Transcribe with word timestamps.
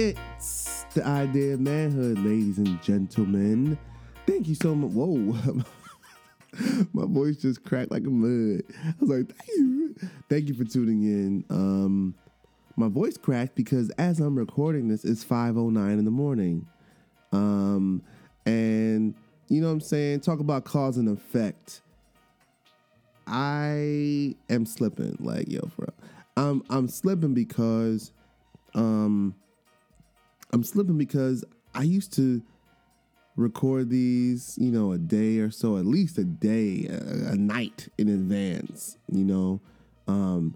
It's 0.00 0.84
the 0.94 1.04
idea 1.04 1.54
of 1.54 1.60
manhood, 1.60 2.20
ladies 2.20 2.58
and 2.58 2.80
gentlemen. 2.84 3.76
Thank 4.28 4.46
you 4.46 4.54
so 4.54 4.72
much. 4.72 4.92
Whoa. 4.92 5.64
My 6.92 7.04
voice 7.04 7.38
just 7.38 7.64
cracked 7.64 7.90
like 7.90 8.04
a 8.06 8.08
mud. 8.08 8.62
I 8.86 8.94
was 9.00 9.10
like, 9.10 9.26
thank 9.26 9.48
you. 9.56 9.96
Thank 10.28 10.48
you 10.48 10.54
for 10.54 10.62
tuning 10.62 11.02
in. 11.02 11.44
Um, 11.50 12.14
my 12.76 12.86
voice 12.86 13.16
cracked 13.16 13.56
because 13.56 13.90
as 13.98 14.20
I'm 14.20 14.38
recording 14.38 14.86
this, 14.86 15.04
it's 15.04 15.24
5.09 15.24 15.98
in 15.98 16.04
the 16.04 16.12
morning. 16.12 16.68
Um, 17.32 18.00
and 18.46 19.16
you 19.48 19.60
know 19.60 19.66
what 19.66 19.72
I'm 19.72 19.80
saying? 19.80 20.20
Talk 20.20 20.38
about 20.38 20.64
cause 20.64 20.96
and 20.96 21.08
effect. 21.08 21.80
I 23.26 24.36
am 24.48 24.64
slipping, 24.64 25.16
like 25.18 25.48
yo, 25.48 25.68
for. 25.74 25.92
I'm 26.36 26.62
I'm 26.70 26.86
slipping 26.86 27.34
because 27.34 28.12
um 28.76 29.34
I'm 30.52 30.62
slipping 30.64 30.98
because 30.98 31.44
I 31.74 31.82
used 31.82 32.12
to 32.14 32.42
record 33.36 33.88
these, 33.90 34.56
you 34.58 34.70
know, 34.70 34.92
a 34.92 34.98
day 34.98 35.38
or 35.38 35.50
so, 35.50 35.76
at 35.76 35.86
least 35.86 36.18
a 36.18 36.24
day, 36.24 36.86
a, 36.90 37.32
a 37.32 37.36
night 37.36 37.88
in 37.98 38.08
advance, 38.08 38.96
you 39.10 39.24
know. 39.24 39.60
Um 40.06 40.54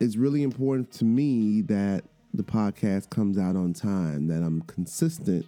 it's 0.00 0.16
really 0.16 0.42
important 0.42 0.90
to 0.92 1.04
me 1.04 1.62
that 1.62 2.04
the 2.34 2.42
podcast 2.42 3.10
comes 3.10 3.38
out 3.38 3.56
on 3.56 3.72
time, 3.72 4.26
that 4.26 4.42
I'm 4.42 4.62
consistent 4.62 5.46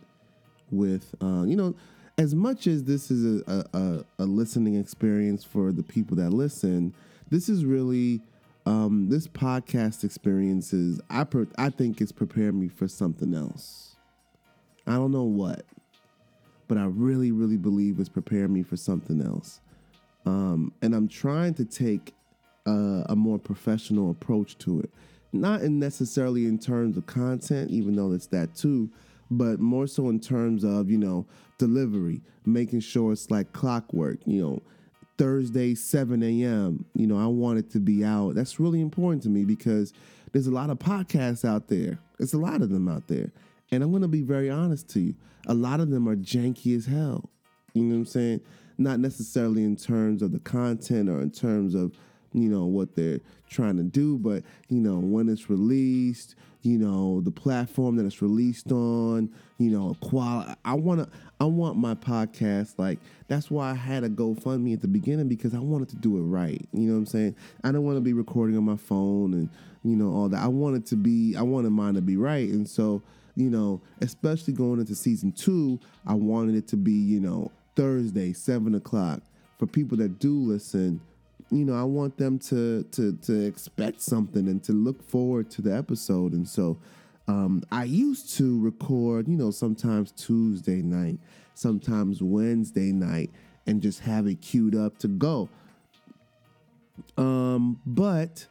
with 0.71 1.15
uh, 1.21 1.45
you 1.47 1.57
know, 1.57 1.75
as 2.19 2.35
much 2.35 2.67
as 2.67 2.85
this 2.85 3.11
is 3.11 3.43
a, 3.47 3.65
a, 3.75 4.05
a 4.19 4.25
listening 4.25 4.77
experience 4.77 5.45
for 5.45 5.73
the 5.73 5.83
people 5.83 6.17
that 6.17 6.31
listen, 6.31 6.95
this 7.31 7.49
is 7.49 7.65
really 7.65 8.23
um, 8.67 9.09
this 9.09 9.29
podcast 9.29 10.03
experience 10.03 10.73
is 10.73 11.01
I 11.09 11.25
per, 11.25 11.47
I 11.57 11.71
think 11.71 12.01
it's 12.01 12.13
prepared 12.13 12.55
me 12.55 12.69
for 12.69 12.89
something 12.89 13.33
else. 13.33 13.95
I 14.89 14.95
don't 14.95 15.13
know 15.13 15.23
what, 15.23 15.65
but 16.67 16.77
I 16.77 16.85
really 16.87 17.31
really 17.31 17.57
believe 17.57 18.01
it's 18.01 18.09
prepared 18.09 18.51
me 18.51 18.65
for 18.65 18.77
something 18.77 19.23
else. 19.23 19.61
Um, 20.27 20.73
and 20.83 20.95
I'm 20.95 21.07
trying 21.07 21.55
to 21.55 21.65
take 21.65 22.13
a, 22.67 23.07
a 23.11 23.17
more 23.17 23.39
professional 23.39 24.11
approach 24.11 24.59
to 24.59 24.81
it, 24.81 24.91
not 25.33 25.63
in 25.63 25.79
necessarily 25.79 26.47
in 26.47 26.59
terms 26.59 26.97
of 26.97 27.07
content, 27.07 27.71
even 27.71 27.95
though 27.95 28.13
it's 28.13 28.27
that 28.29 28.57
too, 28.57 28.91
but 29.31 29.61
more 29.61 29.87
so 29.87 30.09
in 30.09 30.19
terms 30.19 30.65
of 30.65 30.91
you 30.91 30.99
know 30.99 31.25
delivery, 31.59 32.21
making 32.45 32.81
sure 32.81 33.13
it's 33.13 33.31
like 33.31 33.53
clockwork. 33.53 34.19
You 34.27 34.43
know, 34.43 34.63
Thursday 35.19 35.75
7 35.75 36.23
a.m. 36.23 36.85
You 36.95 37.07
know, 37.07 37.19
I 37.19 37.27
want 37.27 37.59
it 37.59 37.71
to 37.73 37.81
be 37.81 38.05
out. 38.05 38.35
That's 38.35 38.61
really 38.61 38.81
important 38.81 39.23
to 39.25 39.29
me 39.29 39.45
because 39.45 39.93
there's 40.33 40.47
a 40.47 40.53
lot 40.53 40.71
of 40.71 40.79
podcasts 40.79 41.45
out 41.45 41.69
there. 41.69 41.99
There's 42.19 42.35
a 42.35 42.39
lot 42.39 42.63
of 42.63 42.71
them 42.71 42.89
out 42.89 43.09
there, 43.09 43.31
and 43.71 43.83
I'm 43.83 43.93
gonna 43.93 44.09
be 44.09 44.23
very 44.23 44.51
honest 44.51 44.89
to 44.91 45.01
you. 45.01 45.15
A 45.47 45.55
lot 45.55 45.81
of 45.81 45.91
them 45.91 46.09
are 46.09 46.17
janky 46.17 46.77
as 46.77 46.87
hell. 46.87 47.31
You 47.75 47.83
know 47.83 47.95
what 47.95 48.01
I'm 48.01 48.07
saying? 48.07 48.41
Not 48.79 49.01
necessarily 49.01 49.65
in 49.65 49.77
terms 49.77 50.23
of 50.23 50.33
the 50.33 50.41
content 50.41 51.09
or 51.09 51.21
in 51.21 51.31
terms 51.31 51.75
of 51.75 51.93
you 52.37 52.51
know 52.51 52.67
what 52.67 52.95
they're 52.95 53.21
trying 53.49 53.77
to 53.77 53.83
do 53.83 54.19
but 54.19 54.43
you 54.69 54.79
know 54.79 54.99
when 54.99 55.29
it's 55.29 55.49
released 55.49 56.35
you 56.63 56.79
know 56.79 57.21
the 57.23 57.31
platform 57.31 57.97
that 57.97 58.05
it's 58.05 58.21
released 58.21 58.71
on 58.71 59.31
you 59.59 59.71
know 59.71 59.97
quality 60.01 60.53
i 60.65 60.75
want 60.75 61.01
to 61.01 61.09
i 61.41 61.45
want 61.45 61.79
my 61.79 61.95
podcast 61.95 62.75
like 62.77 62.99
that's 63.29 63.51
why 63.51 63.71
i 63.71 63.75
had 63.75 64.05
a 64.05 64.09
gofundme 64.09 64.75
at 64.75 64.83
the 64.83 64.89
beginning 64.89 65.29
because 65.29 65.55
i 65.55 65.59
wanted 65.59 65.89
to 65.89 65.97
do 65.97 66.19
it 66.19 66.23
right 66.23 66.69
you 66.73 66.83
know 66.83 66.93
what 66.93 66.99
i'm 66.99 67.07
saying? 67.07 67.35
I 67.65 67.73
don't 67.73 67.85
want 67.85 67.97
to 67.97 68.03
be 68.03 68.13
recording 68.13 68.57
on 68.57 68.65
my 68.65 68.77
phone 68.77 69.33
and 69.33 69.49
you 69.83 69.97
know 69.97 70.13
all 70.13 70.29
that. 70.29 70.43
I 70.43 70.49
wanted 70.49 70.85
to 70.87 70.97
be 70.97 71.37
i 71.37 71.43
wanted 71.43 71.71
mine 71.71 71.95
to 71.95 72.03
be 72.03 72.17
right 72.17 72.49
and 72.49 72.69
so 72.69 73.03
you 73.37 73.49
know 73.49 73.81
especially 74.01 74.53
going 74.53 74.81
into 74.81 74.95
season 74.95 75.33
two 75.33 75.79
i 76.07 76.15
wanted 76.15 76.55
it 76.57 76.67
to 76.69 76.77
be 76.77 76.93
you 76.93 77.21
know 77.21 77.51
thursday 77.77 78.33
seven 78.33 78.75
o'clock 78.75 79.21
for 79.59 79.67
people 79.67 79.97
that 79.99 80.19
do 80.19 80.39
listen 80.39 81.01
you 81.51 81.65
know, 81.65 81.75
I 81.75 81.85
want 81.85 82.17
them 82.17 82.39
to 82.41 82.83
to 82.85 83.13
to 83.13 83.47
expect 83.47 84.01
something 84.01 84.49
and 84.49 84.63
to 84.65 84.73
look 84.73 85.03
forward 85.03 85.51
to 85.53 85.63
the 85.63 85.75
episode. 85.75 86.33
And 86.33 86.49
so 86.49 86.79
um, 87.29 87.63
I 87.71 87.85
used 87.85 88.35
to 88.37 88.61
record, 88.61 89.29
you 89.29 89.37
know, 89.37 89.51
sometimes 89.51 90.13
Tuesday 90.13 90.83
night, 90.83 91.19
sometimes 91.55 92.23
Wednesday 92.23 92.93
night, 92.93 93.31
and 93.67 93.81
just 93.81 94.01
have 94.01 94.27
it 94.27 94.41
queued 94.41 94.75
up 94.75 94.99
to 94.99 95.09
go. 95.09 95.49
Um, 97.17 97.81
but 97.87 98.47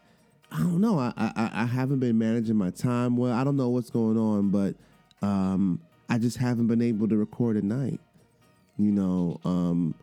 I 0.52 0.60
don't 0.60 0.82
know. 0.82 1.00
I, 1.00 1.14
I 1.18 1.50
I 1.54 1.66
haven't 1.66 2.00
been 2.00 2.18
managing 2.18 2.56
my 2.56 2.70
time 2.70 3.18
well. 3.18 3.34
I 3.34 3.44
don't 3.44 3.58
know 3.58 3.70
what's 3.70 3.90
going 3.90 4.18
on, 4.18 4.50
but 4.50 4.76
um, 5.22 5.82
I 6.10 6.18
just 6.18 6.38
haven't 6.38 6.68
been 6.68 6.82
able 6.82 7.08
to 7.08 7.18
record 7.18 7.58
at 7.58 7.64
night. 7.64 8.00
You 8.78 8.92
know, 8.92 9.40
um, 9.44 9.96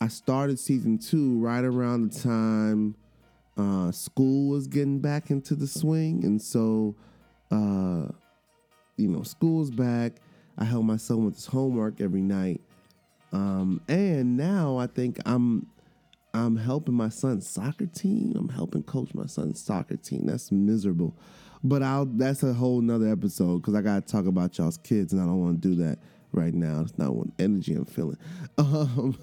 I 0.00 0.08
started 0.08 0.58
season 0.58 0.98
two 0.98 1.38
right 1.38 1.64
around 1.64 2.12
the 2.12 2.20
time 2.20 2.96
uh, 3.56 3.92
school 3.92 4.48
was 4.48 4.66
getting 4.66 4.98
back 4.98 5.30
into 5.30 5.54
the 5.54 5.66
swing, 5.66 6.24
and 6.24 6.40
so 6.42 6.94
uh, 7.50 8.08
you 8.96 9.08
know, 9.08 9.22
school's 9.22 9.70
back. 9.70 10.14
I 10.58 10.64
help 10.64 10.84
my 10.84 10.96
son 10.96 11.24
with 11.24 11.34
his 11.34 11.46
homework 11.46 12.00
every 12.00 12.20
night, 12.20 12.60
um, 13.32 13.80
and 13.88 14.36
now 14.36 14.76
I 14.76 14.86
think 14.86 15.18
I'm 15.24 15.66
I'm 16.32 16.56
helping 16.56 16.94
my 16.94 17.08
son's 17.08 17.48
soccer 17.48 17.86
team. 17.86 18.34
I'm 18.36 18.48
helping 18.48 18.82
coach 18.82 19.14
my 19.14 19.26
son's 19.26 19.60
soccer 19.60 19.96
team. 19.96 20.26
That's 20.26 20.50
miserable, 20.50 21.14
but 21.62 21.82
I'll 21.82 22.06
that's 22.06 22.42
a 22.42 22.52
whole 22.52 22.80
nother 22.80 23.08
episode 23.08 23.58
because 23.58 23.74
I 23.74 23.82
got 23.82 24.06
to 24.06 24.12
talk 24.12 24.26
about 24.26 24.58
y'all's 24.58 24.78
kids, 24.78 25.12
and 25.12 25.22
I 25.22 25.26
don't 25.26 25.40
want 25.40 25.62
to 25.62 25.68
do 25.68 25.76
that 25.84 25.98
right 26.34 26.54
now. 26.54 26.80
It's 26.80 26.98
not 26.98 27.14
what 27.14 27.28
energy 27.38 27.74
I'm 27.74 27.84
feeling. 27.84 28.18
Um, 28.56 29.18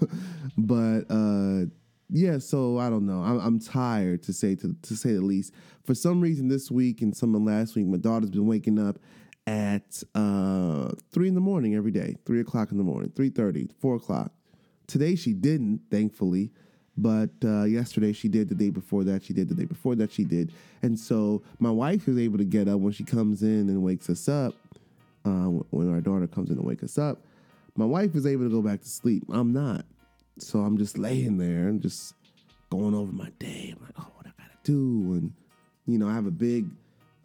but 0.58 1.04
uh, 1.08 1.66
yeah, 2.10 2.38
so 2.38 2.78
I 2.78 2.90
don't 2.90 3.06
know. 3.06 3.22
I'm, 3.22 3.38
I'm, 3.40 3.58
tired 3.58 4.22
to 4.24 4.32
say 4.32 4.54
to 4.56 4.76
to 4.82 4.96
say 4.96 5.14
the 5.14 5.22
least. 5.22 5.54
For 5.84 5.94
some 5.94 6.20
reason, 6.20 6.48
this 6.48 6.70
week 6.70 7.00
and 7.00 7.16
some 7.16 7.34
of 7.34 7.42
last 7.42 7.74
week, 7.74 7.86
my 7.86 7.96
daughter's 7.96 8.30
been 8.30 8.46
waking 8.46 8.78
up 8.78 8.98
at 9.46 10.02
uh, 10.14 10.90
three 11.10 11.28
in 11.28 11.34
the 11.34 11.40
morning 11.40 11.74
every 11.74 11.90
day. 11.90 12.16
Three 12.26 12.40
o'clock 12.40 12.70
in 12.70 12.78
the 12.78 12.84
morning, 12.84 13.10
3.30, 13.10 13.70
4 13.80 13.96
o'clock. 13.96 14.32
Today 14.86 15.14
she 15.16 15.32
didn't, 15.32 15.80
thankfully. 15.90 16.52
But 16.96 17.30
uh, 17.42 17.64
yesterday 17.64 18.12
she 18.12 18.28
did. 18.28 18.48
The 18.48 18.54
day 18.54 18.70
before 18.70 19.04
that 19.04 19.24
she 19.24 19.32
did. 19.32 19.48
The 19.48 19.54
day 19.54 19.64
before 19.64 19.94
that 19.96 20.12
she 20.12 20.24
did. 20.24 20.52
And 20.82 20.98
so 20.98 21.42
my 21.58 21.70
wife 21.70 22.06
is 22.06 22.18
able 22.18 22.38
to 22.38 22.44
get 22.44 22.68
up 22.68 22.80
when 22.80 22.92
she 22.92 23.04
comes 23.04 23.42
in 23.42 23.68
and 23.70 23.82
wakes 23.82 24.10
us 24.10 24.28
up 24.28 24.54
uh, 25.24 25.48
when 25.70 25.92
our 25.92 26.00
daughter 26.00 26.26
comes 26.26 26.50
in 26.50 26.56
to 26.56 26.62
wake 26.62 26.82
us 26.82 26.98
up. 26.98 27.18
My 27.76 27.84
wife 27.84 28.14
is 28.14 28.26
able 28.26 28.44
to 28.44 28.50
go 28.50 28.60
back 28.60 28.80
to 28.82 28.88
sleep. 28.88 29.24
I'm 29.30 29.52
not. 29.52 29.84
So 30.38 30.60
I'm 30.60 30.76
just 30.76 30.98
laying 30.98 31.38
there 31.38 31.68
and 31.68 31.80
just 31.80 32.14
going 32.70 32.94
over 32.94 33.12
my 33.12 33.30
day. 33.38 33.74
I'm 33.74 33.82
like, 33.84 33.94
oh, 33.98 34.10
what 34.16 34.26
I 34.26 34.30
gotta 34.36 34.58
do? 34.64 35.12
And 35.12 35.32
you 35.86 35.98
know, 35.98 36.08
I 36.08 36.14
have 36.14 36.26
a 36.26 36.30
big, 36.30 36.66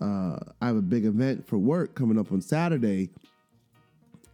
uh, 0.01 0.37
I 0.61 0.67
have 0.67 0.75
a 0.75 0.81
big 0.81 1.05
event 1.05 1.47
for 1.47 1.57
work 1.57 1.95
coming 1.95 2.17
up 2.19 2.31
on 2.31 2.41
Saturday, 2.41 3.09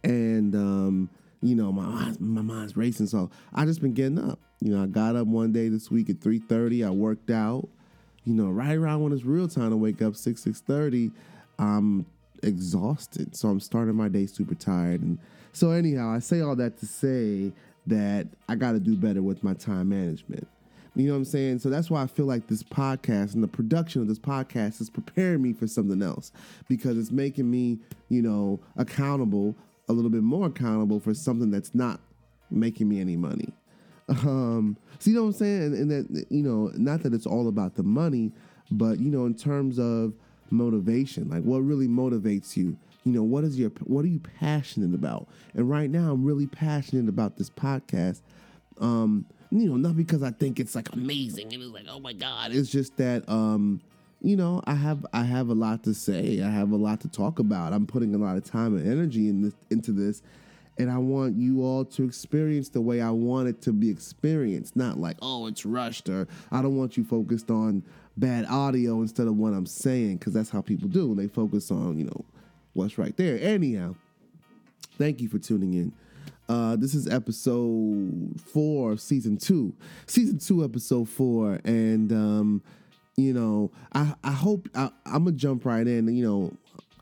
and 0.02 0.54
um, 0.54 1.10
you 1.42 1.54
know, 1.54 1.70
my 1.72 2.12
my 2.18 2.42
mind's 2.42 2.76
racing. 2.76 3.06
So 3.06 3.30
I 3.54 3.64
just 3.64 3.80
been 3.80 3.94
getting 3.94 4.18
up. 4.18 4.38
You 4.60 4.74
know, 4.74 4.82
I 4.82 4.86
got 4.86 5.14
up 5.14 5.26
one 5.26 5.52
day 5.52 5.68
this 5.68 5.90
week 5.90 6.10
at 6.10 6.20
three 6.20 6.38
thirty. 6.38 6.84
I 6.84 6.90
worked 6.90 7.30
out. 7.30 7.68
You 8.24 8.32
know, 8.32 8.48
right 8.48 8.76
around 8.76 9.02
when 9.02 9.12
it's 9.12 9.24
real 9.24 9.48
time 9.48 9.70
to 9.70 9.76
wake 9.76 10.00
up 10.00 10.16
six 10.16 10.42
six 10.42 10.60
thirty. 10.60 11.10
I'm 11.58 12.06
exhausted. 12.42 13.36
So 13.36 13.48
I'm 13.48 13.60
starting 13.60 13.94
my 13.94 14.08
day 14.08 14.26
super 14.26 14.54
tired. 14.54 15.02
And 15.02 15.18
so, 15.52 15.70
anyhow, 15.70 16.10
I 16.10 16.18
say 16.18 16.40
all 16.40 16.56
that 16.56 16.78
to 16.78 16.86
say 16.86 17.52
that 17.86 18.26
I 18.48 18.54
got 18.54 18.72
to 18.72 18.80
do 18.80 18.96
better 18.96 19.22
with 19.22 19.44
my 19.44 19.54
time 19.54 19.90
management. 19.90 20.48
You 20.96 21.06
know 21.08 21.14
what 21.14 21.18
I'm 21.18 21.24
saying? 21.24 21.58
So 21.58 21.70
that's 21.70 21.90
why 21.90 22.02
I 22.02 22.06
feel 22.06 22.26
like 22.26 22.46
this 22.46 22.62
podcast 22.62 23.34
and 23.34 23.42
the 23.42 23.48
production 23.48 24.00
of 24.00 24.06
this 24.08 24.18
podcast 24.18 24.80
is 24.80 24.88
preparing 24.88 25.42
me 25.42 25.52
for 25.52 25.66
something 25.66 26.00
else 26.02 26.30
because 26.68 26.96
it's 26.96 27.10
making 27.10 27.50
me, 27.50 27.80
you 28.08 28.22
know, 28.22 28.60
accountable, 28.76 29.56
a 29.88 29.92
little 29.92 30.10
bit 30.10 30.22
more 30.22 30.46
accountable 30.46 31.00
for 31.00 31.12
something 31.12 31.50
that's 31.50 31.74
not 31.74 32.00
making 32.50 32.88
me 32.88 33.00
any 33.00 33.16
money. 33.16 33.52
Um, 34.08 34.76
so 34.98 35.10
you 35.10 35.16
know 35.16 35.22
what 35.22 35.28
I'm 35.28 35.34
saying? 35.34 35.62
And, 35.62 35.74
and 35.74 35.90
that, 35.90 36.26
you 36.30 36.42
know, 36.42 36.70
not 36.74 37.02
that 37.02 37.12
it's 37.12 37.26
all 37.26 37.48
about 37.48 37.74
the 37.74 37.82
money, 37.82 38.32
but, 38.70 39.00
you 39.00 39.10
know, 39.10 39.26
in 39.26 39.34
terms 39.34 39.78
of 39.78 40.14
motivation? 40.50 41.28
Like 41.28 41.42
what 41.42 41.58
really 41.58 41.88
motivates 41.88 42.56
you? 42.56 42.76
You 43.04 43.12
know 43.12 43.22
what 43.22 43.44
is 43.44 43.58
your 43.58 43.70
what 43.84 44.04
are 44.04 44.08
you 44.08 44.20
passionate 44.40 44.94
about? 44.94 45.28
And 45.54 45.68
right 45.68 45.90
now 45.90 46.12
i'm 46.12 46.24
really 46.24 46.46
passionate 46.46 47.08
about 47.08 47.36
this 47.36 47.50
podcast. 47.50 48.20
Um 48.80 49.26
you 49.50 49.68
know 49.68 49.76
not 49.76 49.96
because 49.96 50.22
i 50.22 50.30
think 50.30 50.58
it's 50.58 50.74
like 50.74 50.92
amazing. 50.92 51.52
And 51.52 51.62
it's 51.62 51.72
like 51.72 51.86
oh 51.88 52.00
my 52.00 52.12
god. 52.12 52.52
It's 52.52 52.70
just 52.70 52.96
that 52.96 53.28
um 53.28 53.80
you 54.20 54.36
know 54.36 54.62
i 54.64 54.74
have 54.74 55.04
i 55.12 55.22
have 55.22 55.48
a 55.48 55.54
lot 55.54 55.82
to 55.84 55.94
say. 55.94 56.40
I 56.42 56.50
have 56.50 56.70
a 56.72 56.76
lot 56.76 57.00
to 57.00 57.08
talk 57.08 57.38
about. 57.38 57.72
I'm 57.72 57.86
putting 57.86 58.14
a 58.14 58.18
lot 58.18 58.36
of 58.36 58.44
time 58.44 58.76
and 58.76 58.90
energy 58.90 59.28
in 59.28 59.42
this 59.42 59.54
into 59.70 59.92
this 59.92 60.22
and 60.78 60.90
I 60.90 60.98
want 60.98 61.36
you 61.36 61.62
all 61.62 61.84
to 61.84 62.04
experience 62.04 62.68
the 62.68 62.80
way 62.80 63.00
I 63.00 63.10
want 63.10 63.48
it 63.48 63.62
to 63.62 63.72
be 63.72 63.90
experienced. 63.90 64.76
Not 64.76 64.98
like, 64.98 65.16
oh, 65.22 65.46
it's 65.46 65.64
rushed, 65.64 66.08
or 66.08 66.26
I 66.50 66.62
don't 66.62 66.76
want 66.76 66.96
you 66.96 67.04
focused 67.04 67.50
on 67.50 67.82
bad 68.16 68.46
audio 68.46 69.00
instead 69.00 69.26
of 69.26 69.36
what 69.36 69.52
I'm 69.52 69.66
saying, 69.66 70.18
because 70.18 70.32
that's 70.32 70.50
how 70.50 70.60
people 70.60 70.88
do. 70.88 71.14
They 71.14 71.28
focus 71.28 71.70
on, 71.70 71.98
you 71.98 72.04
know, 72.04 72.24
what's 72.72 72.98
right 72.98 73.16
there. 73.16 73.38
Anyhow, 73.40 73.94
thank 74.98 75.20
you 75.20 75.28
for 75.28 75.38
tuning 75.38 75.74
in. 75.74 75.92
Uh, 76.48 76.76
this 76.76 76.94
is 76.94 77.08
episode 77.08 78.38
four 78.40 78.92
of 78.92 79.00
season 79.00 79.36
two, 79.36 79.74
season 80.06 80.38
two, 80.38 80.62
episode 80.62 81.08
four, 81.08 81.58
and 81.64 82.12
um, 82.12 82.62
you 83.16 83.32
know, 83.32 83.70
I 83.94 84.14
I 84.22 84.32
hope 84.32 84.68
I, 84.74 84.90
I'm 85.06 85.24
gonna 85.24 85.32
jump 85.32 85.64
right 85.64 85.86
in. 85.86 86.14
You 86.14 86.26
know, 86.26 86.52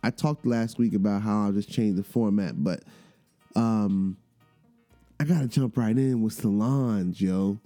I 0.05 0.11
talked 0.11 0.47
last 0.47 0.79
week 0.79 0.95
about 0.95 1.23
how 1.23 1.49
I 1.49 1.51
just 1.51 1.69
changed 1.69 1.99
the 1.99 2.05
format, 2.05 2.63
but 2.63 2.85
um, 3.57 4.17
I 5.21 5.25
gotta 5.25 5.47
jump 5.47 5.77
right 5.77 5.97
in 5.97 6.23
with 6.23 6.33
Solange, 6.33 7.21
yo. 7.21 7.59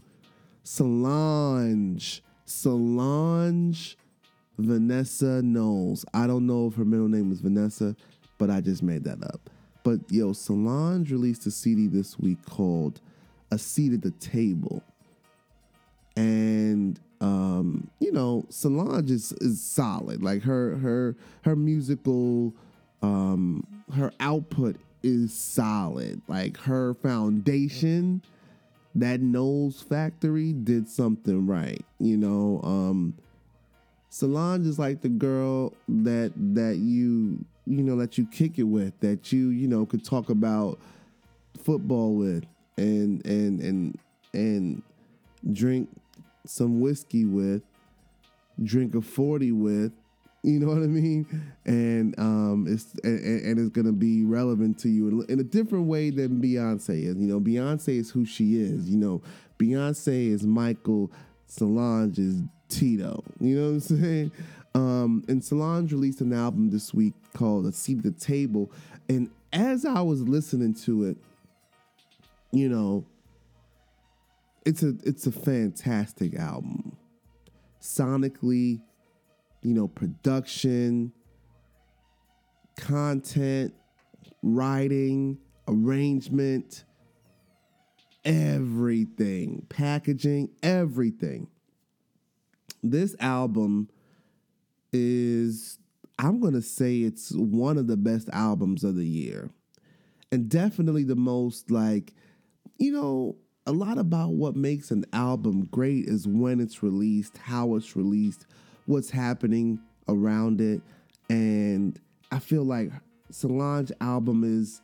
Solange, 0.63 2.23
Solange 2.45 3.97
Vanessa 4.59 5.43
Knowles. 5.43 6.05
I 6.13 6.27
don't 6.27 6.47
know 6.47 6.67
if 6.67 6.75
her 6.75 6.85
middle 6.85 7.09
name 7.09 7.31
is 7.33 7.41
Vanessa, 7.41 7.95
but 8.39 8.51
I 8.51 8.61
just 8.61 8.83
made 8.83 9.05
that 9.05 9.23
up. 9.23 9.49
But 9.85 10.01
yo, 10.11 10.33
Solange 10.33 11.11
released 11.13 11.47
a 11.47 11.51
CD 11.51 11.87
this 11.87 12.19
week 12.19 12.45
called 12.45 13.01
A 13.53 13.59
Seat 13.59 13.93
at 13.93 14.03
the 14.03 14.11
Table. 14.13 14.83
And 16.17 16.99
um, 17.21 17.89
you 18.01 18.13
know, 18.13 18.45
Solange 18.51 19.11
is, 19.11 19.33
is 19.41 19.63
solid. 19.63 20.23
Like 20.23 20.43
her 20.43 20.77
her 20.77 21.17
her 21.43 21.57
musical 21.57 22.55
um 23.03 23.67
her 23.95 24.11
output 24.21 24.77
is 25.03 25.33
solid. 25.35 26.23
Like 26.29 26.57
her 26.59 26.95
foundation, 26.95 28.23
that 28.95 29.21
Knowles 29.21 29.83
factory 29.83 30.53
did 30.53 30.89
something 30.89 31.47
right. 31.47 31.85
You 31.99 32.17
know, 32.17 32.61
um 32.65 33.15
Solange 34.09 34.67
is 34.67 34.79
like 34.79 35.03
the 35.03 35.11
girl 35.11 35.75
that 35.89 36.33
that 36.55 36.77
you 36.77 37.45
you 37.67 37.83
know 37.83 37.97
that 37.97 38.17
you 38.17 38.27
kick 38.27 38.59
it 38.59 38.63
with, 38.65 38.99
that 39.01 39.33
you 39.33 39.51
you 39.51 39.69
know 39.69 39.85
could 39.85 40.05
talk 40.05 40.31
about 40.31 40.79
football 41.63 42.15
with, 42.15 42.45
and 42.79 43.25
and 43.27 43.61
and 43.61 43.99
and 44.33 44.83
drink 45.53 45.91
some 46.47 46.81
whiskey 46.81 47.25
with, 47.27 47.63
drink 48.63 48.95
a 48.95 49.03
forty 49.03 49.53
with. 49.53 49.93
You 50.47 50.61
know 50.61 50.69
what 50.69 50.77
I 50.77 50.87
mean? 50.87 51.27
And 51.65 52.17
um, 52.21 52.67
it's 52.69 52.95
and, 53.03 53.19
and 53.19 53.59
it's 53.59 53.71
gonna 53.71 53.91
be 53.91 54.25
relevant 54.25 54.79
to 54.79 54.89
you 54.89 55.23
in, 55.29 55.41
a 55.41 55.43
different 55.43 55.87
way 55.87 56.11
than 56.11 56.41
Beyonce 56.41 57.03
is. 57.03 57.17
You 57.17 57.27
know, 57.27 57.41
Beyonce 57.41 57.99
is 57.99 58.11
who 58.11 58.25
she 58.25 58.61
is. 58.61 58.89
You 58.89 58.97
know, 58.97 59.23
Beyonce 59.59 60.29
is 60.31 60.47
Michael, 60.47 61.11
Solange 61.49 62.21
is 62.21 62.43
Tito. 62.69 63.25
You 63.41 63.57
know 63.57 63.65
what 63.65 63.71
I'm 63.71 63.81
saying? 63.81 64.33
Um, 64.77 65.25
and 65.27 65.45
Solange 65.45 65.91
released 65.91 66.21
an 66.21 66.33
album 66.33 66.71
this 66.71 66.95
week 66.95 67.15
called 67.35 67.67
A 67.67 67.73
Seat 67.73 67.99
at 67.99 68.05
the 68.05 68.13
Table. 68.13 68.71
And 69.09 69.31
as 69.53 69.85
I 69.85 70.01
was 70.01 70.23
listening 70.23 70.75
to 70.85 71.07
it, 71.07 71.17
you 72.53 72.69
know, 72.69 73.05
it's 74.65 74.85
a 74.85 74.95
it's 75.03 75.27
a 75.27 75.33
fantastic 75.33 76.37
album. 76.37 76.97
Sonically, 77.83 78.81
you 79.67 79.75
know, 79.75 79.89
production, 79.89 81.13
content, 82.77 83.75
writing, 84.41 85.39
arrangement, 85.67 86.85
everything, 88.25 89.67
packaging, 89.69 90.51
everything. 90.63 91.49
This 92.81 93.17
album 93.19 93.89
is 94.93 95.81
I'm 96.17 96.39
going 96.39 96.55
to 96.55 96.63
say 96.63 96.99
it's 96.99 97.33
one 97.33 97.77
of 97.77 97.89
the 97.89 97.97
best 97.97 98.29
albums 98.33 98.85
of 98.85 98.95
the 98.95 99.05
year. 99.05 99.51
And 100.31 100.49
definitely 100.49 101.03
the 101.03 101.17
most 101.17 101.73
like 101.73 102.15
you 102.79 102.93
know, 102.93 103.37
a 103.67 103.73
lot 103.73 103.99
about 103.99 104.35
what 104.35 104.55
makes 104.55 104.93
an 104.93 105.07
album 105.13 105.67
great 105.73 106.05
is 106.05 106.29
when 106.29 106.61
it's 106.61 106.85
released, 106.85 107.39
how 107.39 107.75
it's 107.75 107.97
released, 107.97 108.47
what's 108.87 109.11
happening 109.11 109.81
around 110.09 110.61
it. 110.61 110.81
And 111.29 111.99
I 112.31 112.39
feel 112.39 112.65
like 112.65 112.91
Solange 113.31 113.93
album 114.01 114.45
is 114.45 114.81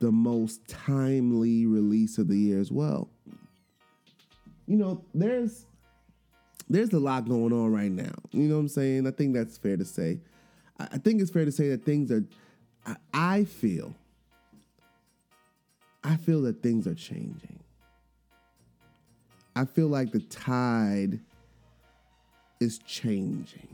the 0.00 0.12
most 0.12 0.66
timely 0.68 1.66
release 1.66 2.18
of 2.18 2.28
the 2.28 2.36
year 2.36 2.60
as 2.60 2.70
well. 2.70 3.08
You 4.66 4.76
know, 4.76 5.04
there's 5.14 5.66
there's 6.68 6.92
a 6.92 6.98
lot 6.98 7.28
going 7.28 7.52
on 7.52 7.72
right 7.72 7.90
now. 7.90 8.14
You 8.32 8.48
know 8.48 8.54
what 8.54 8.60
I'm 8.62 8.68
saying? 8.68 9.06
I 9.06 9.10
think 9.10 9.34
that's 9.34 9.58
fair 9.58 9.76
to 9.76 9.84
say. 9.84 10.20
I 10.78 10.98
think 10.98 11.20
it's 11.20 11.30
fair 11.30 11.44
to 11.44 11.52
say 11.52 11.68
that 11.70 11.84
things 11.84 12.10
are. 12.10 12.24
I, 12.86 12.96
I 13.12 13.44
feel. 13.44 13.94
I 16.02 16.16
feel 16.16 16.42
that 16.42 16.62
things 16.62 16.86
are 16.86 16.94
changing. 16.94 17.60
I 19.56 19.64
feel 19.64 19.88
like 19.88 20.12
the 20.12 20.20
tide 20.20 21.20
is 22.60 22.78
changing. 22.78 23.68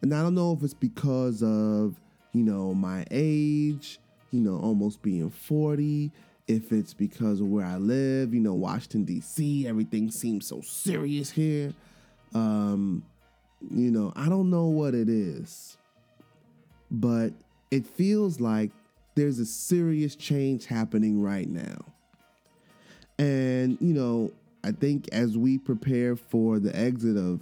And 0.00 0.14
I 0.14 0.22
don't 0.22 0.34
know 0.34 0.52
if 0.52 0.62
it's 0.62 0.74
because 0.74 1.42
of, 1.42 1.94
you 2.32 2.42
know, 2.42 2.74
my 2.74 3.04
age, 3.10 4.00
you 4.30 4.40
know, 4.40 4.58
almost 4.58 5.02
being 5.02 5.30
40, 5.30 6.10
if 6.48 6.72
it's 6.72 6.92
because 6.92 7.40
of 7.40 7.46
where 7.46 7.64
I 7.64 7.76
live, 7.76 8.34
you 8.34 8.40
know, 8.40 8.54
Washington, 8.54 9.04
D.C., 9.04 9.66
everything 9.66 10.10
seems 10.10 10.46
so 10.46 10.60
serious 10.60 11.30
here. 11.30 11.72
Um, 12.34 13.04
you 13.70 13.90
know, 13.90 14.12
I 14.16 14.28
don't 14.28 14.50
know 14.50 14.66
what 14.66 14.94
it 14.94 15.08
is, 15.08 15.76
but 16.90 17.32
it 17.70 17.86
feels 17.86 18.40
like 18.40 18.70
there's 19.14 19.38
a 19.38 19.46
serious 19.46 20.16
change 20.16 20.66
happening 20.66 21.22
right 21.22 21.48
now. 21.48 21.84
And, 23.18 23.78
you 23.80 23.94
know, 23.94 24.32
I 24.64 24.72
think 24.72 25.08
as 25.12 25.36
we 25.36 25.58
prepare 25.58 26.16
for 26.16 26.58
the 26.58 26.74
exit 26.76 27.16
of 27.16 27.40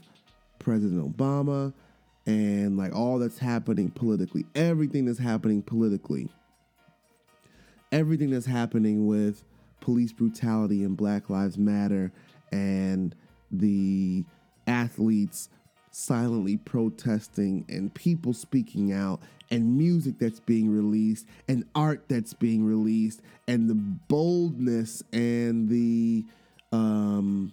President 0.60 1.16
Obama 1.16 1.72
and 2.26 2.76
like 2.76 2.94
all 2.94 3.18
that's 3.18 3.38
happening 3.38 3.90
politically, 3.90 4.46
everything 4.54 5.06
that's 5.06 5.18
happening 5.18 5.62
politically, 5.62 6.28
everything 7.90 8.30
that's 8.30 8.46
happening 8.46 9.08
with 9.08 9.42
police 9.80 10.12
brutality 10.12 10.84
and 10.84 10.96
Black 10.96 11.28
Lives 11.28 11.58
Matter 11.58 12.12
and 12.52 13.16
the 13.50 14.24
athletes 14.66 15.48
silently 15.90 16.56
protesting 16.56 17.64
and 17.68 17.92
people 17.94 18.32
speaking 18.32 18.92
out 18.92 19.20
and 19.50 19.76
music 19.76 20.14
that's 20.20 20.38
being 20.38 20.70
released 20.70 21.26
and 21.48 21.64
art 21.74 22.04
that's 22.08 22.32
being 22.32 22.64
released 22.64 23.20
and 23.48 23.68
the 23.68 23.74
boldness 23.74 25.02
and 25.12 25.68
the 25.68 26.24
um 26.70 27.52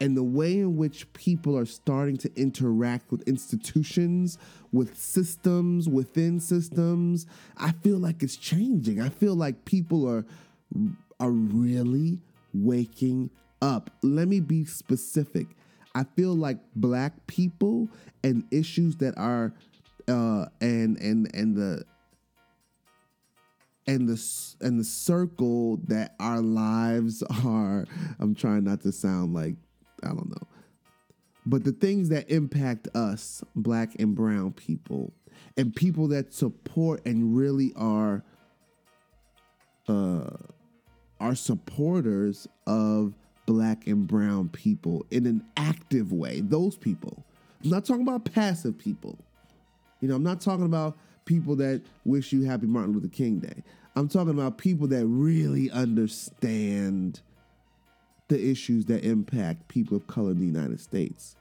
and 0.00 0.16
the 0.16 0.22
way 0.22 0.60
in 0.60 0.76
which 0.76 1.12
people 1.12 1.58
are 1.58 1.66
starting 1.66 2.16
to 2.18 2.30
interact 2.36 3.10
with 3.10 3.26
institutions, 3.26 4.38
with 4.72 4.96
systems 4.96 5.88
within 5.88 6.38
systems, 6.38 7.26
I 7.56 7.72
feel 7.72 7.98
like 7.98 8.22
it's 8.22 8.36
changing. 8.36 9.00
I 9.00 9.08
feel 9.08 9.34
like 9.34 9.64
people 9.64 10.08
are 10.08 10.24
are 11.20 11.32
really 11.32 12.20
waking 12.54 13.30
up. 13.60 13.90
Let 14.02 14.28
me 14.28 14.38
be 14.40 14.64
specific. 14.64 15.48
I 15.94 16.04
feel 16.04 16.34
like 16.34 16.58
black 16.76 17.26
people 17.26 17.88
and 18.22 18.44
issues 18.52 18.96
that 18.96 19.18
are 19.18 19.52
uh, 20.06 20.46
and 20.60 20.96
and 20.98 21.28
and 21.34 21.56
the 21.56 21.84
and 23.88 24.08
the 24.08 24.54
and 24.60 24.78
the 24.78 24.84
circle 24.84 25.78
that 25.88 26.14
our 26.20 26.40
lives 26.40 27.22
are. 27.44 27.84
I'm 28.20 28.36
trying 28.36 28.62
not 28.64 28.82
to 28.82 28.92
sound 28.92 29.34
like 29.34 29.56
I 30.02 30.08
don't 30.08 30.30
know, 30.30 30.46
but 31.46 31.64
the 31.64 31.72
things 31.72 32.08
that 32.10 32.30
impact 32.30 32.88
us, 32.94 33.42
black 33.54 33.98
and 33.98 34.14
brown 34.14 34.52
people, 34.52 35.12
and 35.56 35.74
people 35.74 36.08
that 36.08 36.32
support 36.32 37.04
and 37.06 37.36
really 37.36 37.72
are 37.76 38.22
uh, 39.88 40.30
are 41.20 41.34
supporters 41.34 42.46
of 42.66 43.14
black 43.46 43.86
and 43.86 44.06
brown 44.06 44.48
people 44.50 45.06
in 45.10 45.26
an 45.26 45.42
active 45.56 46.12
way. 46.12 46.40
Those 46.40 46.76
people. 46.76 47.24
I'm 47.64 47.70
not 47.70 47.84
talking 47.84 48.02
about 48.02 48.24
passive 48.24 48.78
people. 48.78 49.18
You 50.00 50.08
know, 50.08 50.14
I'm 50.16 50.22
not 50.22 50.40
talking 50.40 50.66
about 50.66 50.96
people 51.24 51.56
that 51.56 51.82
wish 52.04 52.32
you 52.32 52.44
happy 52.44 52.66
Martin 52.66 52.92
Luther 52.92 53.08
King 53.08 53.38
Day. 53.38 53.64
I'm 53.96 54.08
talking 54.08 54.30
about 54.30 54.58
people 54.58 54.86
that 54.88 55.06
really 55.06 55.70
understand 55.70 57.20
the 58.28 58.50
issues 58.50 58.84
that 58.86 59.04
impact 59.04 59.68
people 59.68 59.96
of 59.96 60.06
color 60.06 60.30
in 60.30 60.38
the 60.38 60.46
United 60.46 60.80
States. 60.80 61.36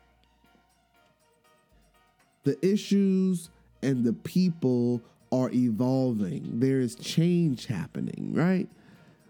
The 2.43 2.57
issues 2.65 3.49
and 3.81 4.03
the 4.05 4.13
people 4.13 5.01
are 5.31 5.49
evolving. 5.51 6.59
There 6.59 6.79
is 6.79 6.95
change 6.95 7.65
happening, 7.65 8.31
right? 8.33 8.69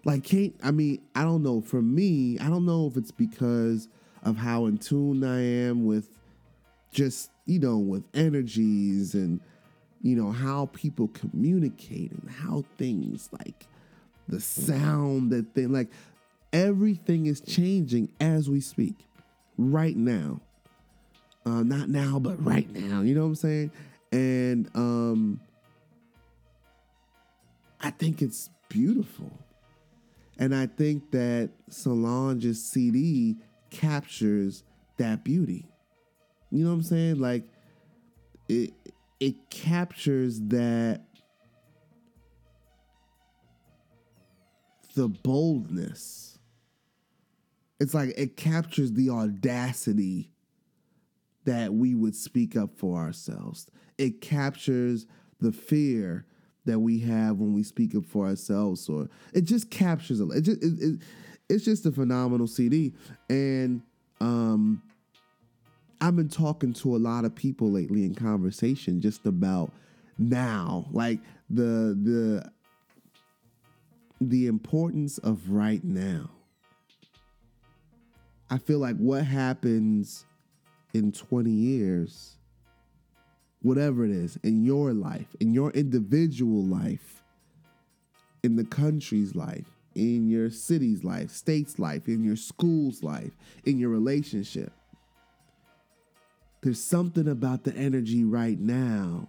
Like, 0.05 0.23
can't, 0.23 0.55
I 0.63 0.71
mean, 0.71 1.01
I 1.15 1.23
don't 1.23 1.43
know. 1.43 1.61
For 1.61 1.81
me, 1.81 2.37
I 2.39 2.47
don't 2.47 2.65
know 2.65 2.87
if 2.87 2.95
it's 2.95 3.11
because 3.11 3.89
of 4.23 4.37
how 4.37 4.67
in 4.67 4.77
tune 4.77 5.23
I 5.23 5.41
am 5.41 5.85
with 5.85 6.09
just, 6.91 7.31
you 7.45 7.59
know, 7.59 7.77
with 7.77 8.03
energies 8.13 9.15
and, 9.15 9.41
you 10.01 10.15
know, 10.15 10.31
how 10.31 10.69
people 10.73 11.09
communicate 11.09 12.11
and 12.11 12.29
how 12.29 12.63
things 12.77 13.29
like 13.31 13.65
the 14.27 14.39
sound 14.39 15.31
that 15.31 15.55
they 15.55 15.65
like, 15.65 15.89
everything 16.53 17.25
is 17.25 17.41
changing 17.41 18.09
as 18.19 18.49
we 18.49 18.61
speak 18.61 18.95
right 19.57 19.95
now. 19.95 20.41
Uh, 21.45 21.63
not 21.63 21.89
now, 21.89 22.19
but 22.19 22.43
right 22.43 22.69
now. 22.73 23.01
You 23.01 23.15
know 23.15 23.21
what 23.21 23.27
I'm 23.27 23.35
saying? 23.35 23.71
And 24.11 24.69
um, 24.75 25.39
I 27.81 27.91
think 27.91 28.21
it's 28.21 28.49
beautiful. 28.69 29.31
And 30.39 30.53
I 30.53 30.67
think 30.67 31.11
that 31.11 31.51
Solange's 31.69 32.63
CD 32.63 33.37
captures 33.69 34.63
that 34.97 35.23
beauty. 35.23 35.65
You 36.51 36.63
know 36.63 36.69
what 36.69 36.77
I'm 36.77 36.83
saying? 36.83 37.19
Like 37.19 37.43
it 38.47 38.73
it 39.19 39.49
captures 39.49 40.39
that 40.41 41.01
the 44.95 45.07
boldness. 45.07 46.36
It's 47.79 47.93
like 47.93 48.13
it 48.17 48.37
captures 48.37 48.93
the 48.93 49.09
audacity 49.09 50.31
that 51.45 51.73
we 51.73 51.95
would 51.95 52.15
speak 52.15 52.55
up 52.55 52.75
for 52.75 52.97
ourselves. 52.97 53.67
It 53.97 54.21
captures 54.21 55.05
the 55.39 55.51
fear 55.51 56.25
that 56.65 56.79
we 56.79 56.99
have 56.99 57.37
when 57.37 57.53
we 57.53 57.63
speak 57.63 57.95
up 57.95 58.05
for 58.05 58.25
ourselves, 58.25 58.89
or 58.89 59.09
it 59.33 59.41
just 59.41 59.69
captures 59.69 60.19
it. 60.19 60.41
Just 60.41 60.63
it, 60.63 60.73
it, 60.79 60.99
it's 61.49 61.63
just 61.63 61.85
a 61.85 61.91
phenomenal 61.91 62.47
CD, 62.47 62.93
and 63.29 63.81
um, 64.19 64.81
I've 66.01 66.15
been 66.15 66.29
talking 66.29 66.73
to 66.73 66.95
a 66.95 66.99
lot 66.99 67.25
of 67.25 67.33
people 67.33 67.71
lately 67.71 68.03
in 68.03 68.13
conversation 68.13 69.01
just 69.01 69.25
about 69.25 69.71
now, 70.17 70.87
like 70.91 71.19
the 71.49 71.97
the 72.03 72.51
the 74.19 74.47
importance 74.47 75.17
of 75.19 75.49
right 75.49 75.83
now. 75.83 76.29
I 78.49 78.57
feel 78.57 78.79
like 78.79 78.95
what 78.95 79.25
happens 79.25 80.25
in 80.93 81.11
20 81.11 81.49
years, 81.49 82.37
whatever 83.61 84.05
it 84.05 84.11
is, 84.11 84.39
in 84.43 84.63
your 84.63 84.93
life, 84.93 85.35
in 85.41 85.53
your 85.53 85.71
individual 85.71 86.63
life, 86.63 87.23
in 88.43 88.55
the 88.55 88.63
country's 88.63 89.35
life, 89.35 89.65
in 89.95 90.29
your 90.29 90.49
city's 90.49 91.03
life, 91.03 91.29
state's 91.29 91.77
life, 91.77 92.07
in 92.07 92.23
your 92.23 92.37
school's 92.37 93.03
life, 93.03 93.31
in 93.65 93.77
your 93.77 93.89
relationship. 93.89 94.71
There's 96.61 96.81
something 96.81 97.27
about 97.27 97.65
the 97.65 97.75
energy 97.75 98.23
right 98.23 98.59
now 98.59 99.27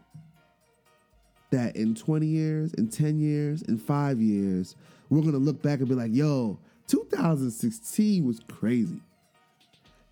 that 1.50 1.74
in 1.74 1.94
20 1.94 2.26
years, 2.26 2.74
in 2.74 2.88
10 2.88 3.18
years, 3.18 3.62
in 3.62 3.78
five 3.78 4.20
years, 4.20 4.76
we're 5.08 5.22
gonna 5.22 5.38
look 5.38 5.60
back 5.60 5.80
and 5.80 5.88
be 5.88 5.94
like, 5.94 6.14
yo, 6.14 6.58
2016 6.86 8.24
was 8.24 8.40
crazy. 8.48 9.00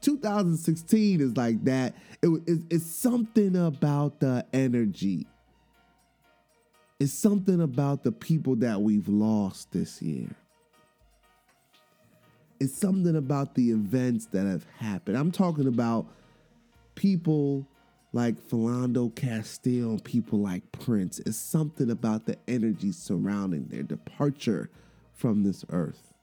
2016 0.07 1.21
is 1.21 1.37
like 1.37 1.65
that. 1.65 1.93
It, 2.23 2.29
it, 2.47 2.61
it's 2.71 2.87
something 2.87 3.57
about 3.57 4.21
the 4.21 4.47
energy. 4.53 5.27
It's 7.01 7.13
something 7.13 7.61
about 7.61 8.05
the 8.05 8.13
people 8.13 8.55
that 8.57 8.81
we've 8.81 9.09
lost 9.09 9.73
this 9.73 10.01
year. 10.01 10.29
It's 12.61 12.73
something 12.73 13.17
about 13.17 13.57
the 13.57 13.73
events 13.73 14.27
that 14.27 14.47
have 14.47 14.65
happened. 14.79 15.19
I'm 15.19 15.33
talking 15.33 15.67
about 15.67 16.07
people 16.95 17.67
like 18.13 18.37
Philando 18.37 19.13
Castile, 19.13 19.91
and 19.91 20.05
people 20.05 20.39
like 20.39 20.63
Prince. 20.71 21.19
It's 21.19 21.37
something 21.37 21.91
about 21.91 22.27
the 22.27 22.37
energy 22.47 22.93
surrounding 22.93 23.67
their 23.67 23.83
departure 23.83 24.71
from 25.15 25.43
this 25.43 25.65
earth 25.71 26.16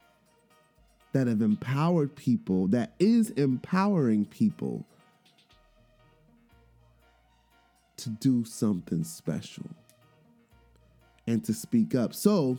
that 1.13 1.27
have 1.27 1.41
empowered 1.41 2.15
people, 2.15 2.67
that 2.67 2.93
is 3.00 3.29
empowering 3.32 4.25
people 4.25 4.84
to 7.98 8.10
do 8.10 8.43
something 8.43 9.03
special 9.03 9.65
and 11.27 11.43
to 11.46 11.53
speak 11.53 11.96
up. 11.96 12.13
So, 12.13 12.58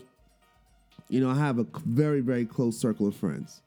you 1.08 1.20
know, 1.20 1.30
I 1.30 1.34
have 1.34 1.58
a 1.58 1.66
very, 1.84 2.20
very 2.20 2.46
close 2.46 2.78
circle 2.78 3.06
of 3.06 3.14
friends. 3.14 3.60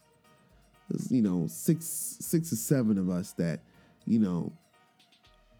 There's, 0.89 1.11
you 1.11 1.21
know, 1.21 1.47
six, 1.47 1.85
six 1.85 2.51
or 2.51 2.55
seven 2.55 2.97
of 2.97 3.09
us 3.09 3.33
that, 3.33 3.59
you 4.05 4.19
know, 4.19 4.51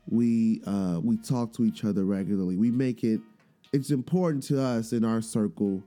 we 0.10 0.62
uh, 0.66 1.02
we 1.04 1.18
talk 1.18 1.52
to 1.54 1.66
each 1.66 1.84
other 1.84 2.06
regularly. 2.06 2.56
We 2.56 2.72
make 2.72 3.04
it. 3.04 3.20
It's 3.74 3.92
important 3.92 4.44
to 4.44 4.62
us 4.62 4.94
in 4.94 5.04
our 5.04 5.22
circle 5.22 5.84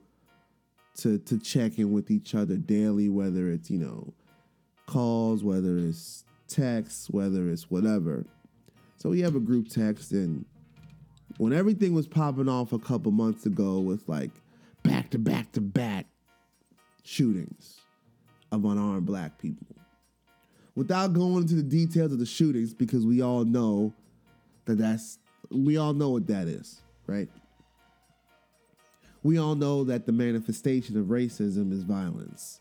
to 0.98 1.18
to 1.18 1.38
check 1.38 1.78
in 1.78 1.92
with 1.92 2.10
each 2.10 2.34
other 2.34 2.56
daily, 2.56 3.08
whether 3.08 3.50
it's 3.50 3.70
you 3.70 3.78
know 3.78 4.12
calls, 4.86 5.44
whether 5.44 5.78
it's 5.78 6.24
texts, 6.48 7.08
whether 7.10 7.48
it's 7.48 7.70
whatever. 7.70 8.24
So 8.96 9.10
we 9.10 9.20
have 9.20 9.36
a 9.36 9.40
group 9.40 9.68
text, 9.68 10.12
and 10.12 10.44
when 11.38 11.52
everything 11.52 11.94
was 11.94 12.06
popping 12.06 12.48
off 12.48 12.72
a 12.72 12.78
couple 12.78 13.12
months 13.12 13.46
ago 13.46 13.78
with 13.78 14.08
like 14.08 14.30
back 14.82 15.10
to 15.10 15.18
back 15.18 15.52
to 15.52 15.60
back 15.60 16.06
shootings 17.02 17.80
of 18.52 18.64
unarmed 18.64 19.06
black 19.06 19.38
people. 19.38 19.66
Without 20.76 21.12
going 21.12 21.42
into 21.42 21.54
the 21.54 21.62
details 21.62 22.12
of 22.12 22.18
the 22.18 22.26
shootings, 22.26 22.72
because 22.72 23.04
we 23.04 23.22
all 23.22 23.44
know 23.44 23.92
that 24.66 24.78
that's 24.78 25.18
we 25.50 25.76
all 25.76 25.92
know 25.92 26.10
what 26.10 26.26
that 26.28 26.46
is, 26.46 26.80
right? 27.06 27.28
We 29.22 29.38
all 29.38 29.54
know 29.54 29.84
that 29.84 30.06
the 30.06 30.12
manifestation 30.12 30.98
of 30.98 31.06
racism 31.06 31.72
is 31.72 31.82
violence. 31.82 32.60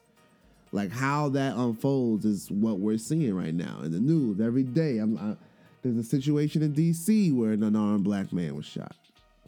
Like 0.71 0.91
how 0.91 1.29
that 1.29 1.55
unfolds 1.55 2.25
is 2.25 2.51
what 2.51 2.79
we're 2.79 2.97
seeing 2.97 3.33
right 3.33 3.53
now 3.53 3.79
in 3.83 3.91
the 3.91 3.99
news 3.99 4.39
every 4.39 4.63
day. 4.63 5.01
I, 5.01 5.35
there's 5.81 5.97
a 5.97 6.03
situation 6.03 6.61
in 6.61 6.73
D.C. 6.73 7.31
where 7.31 7.53
an 7.53 7.63
unarmed 7.63 8.03
black 8.03 8.33
man 8.33 8.55
was 8.55 8.65
shot. 8.65 8.95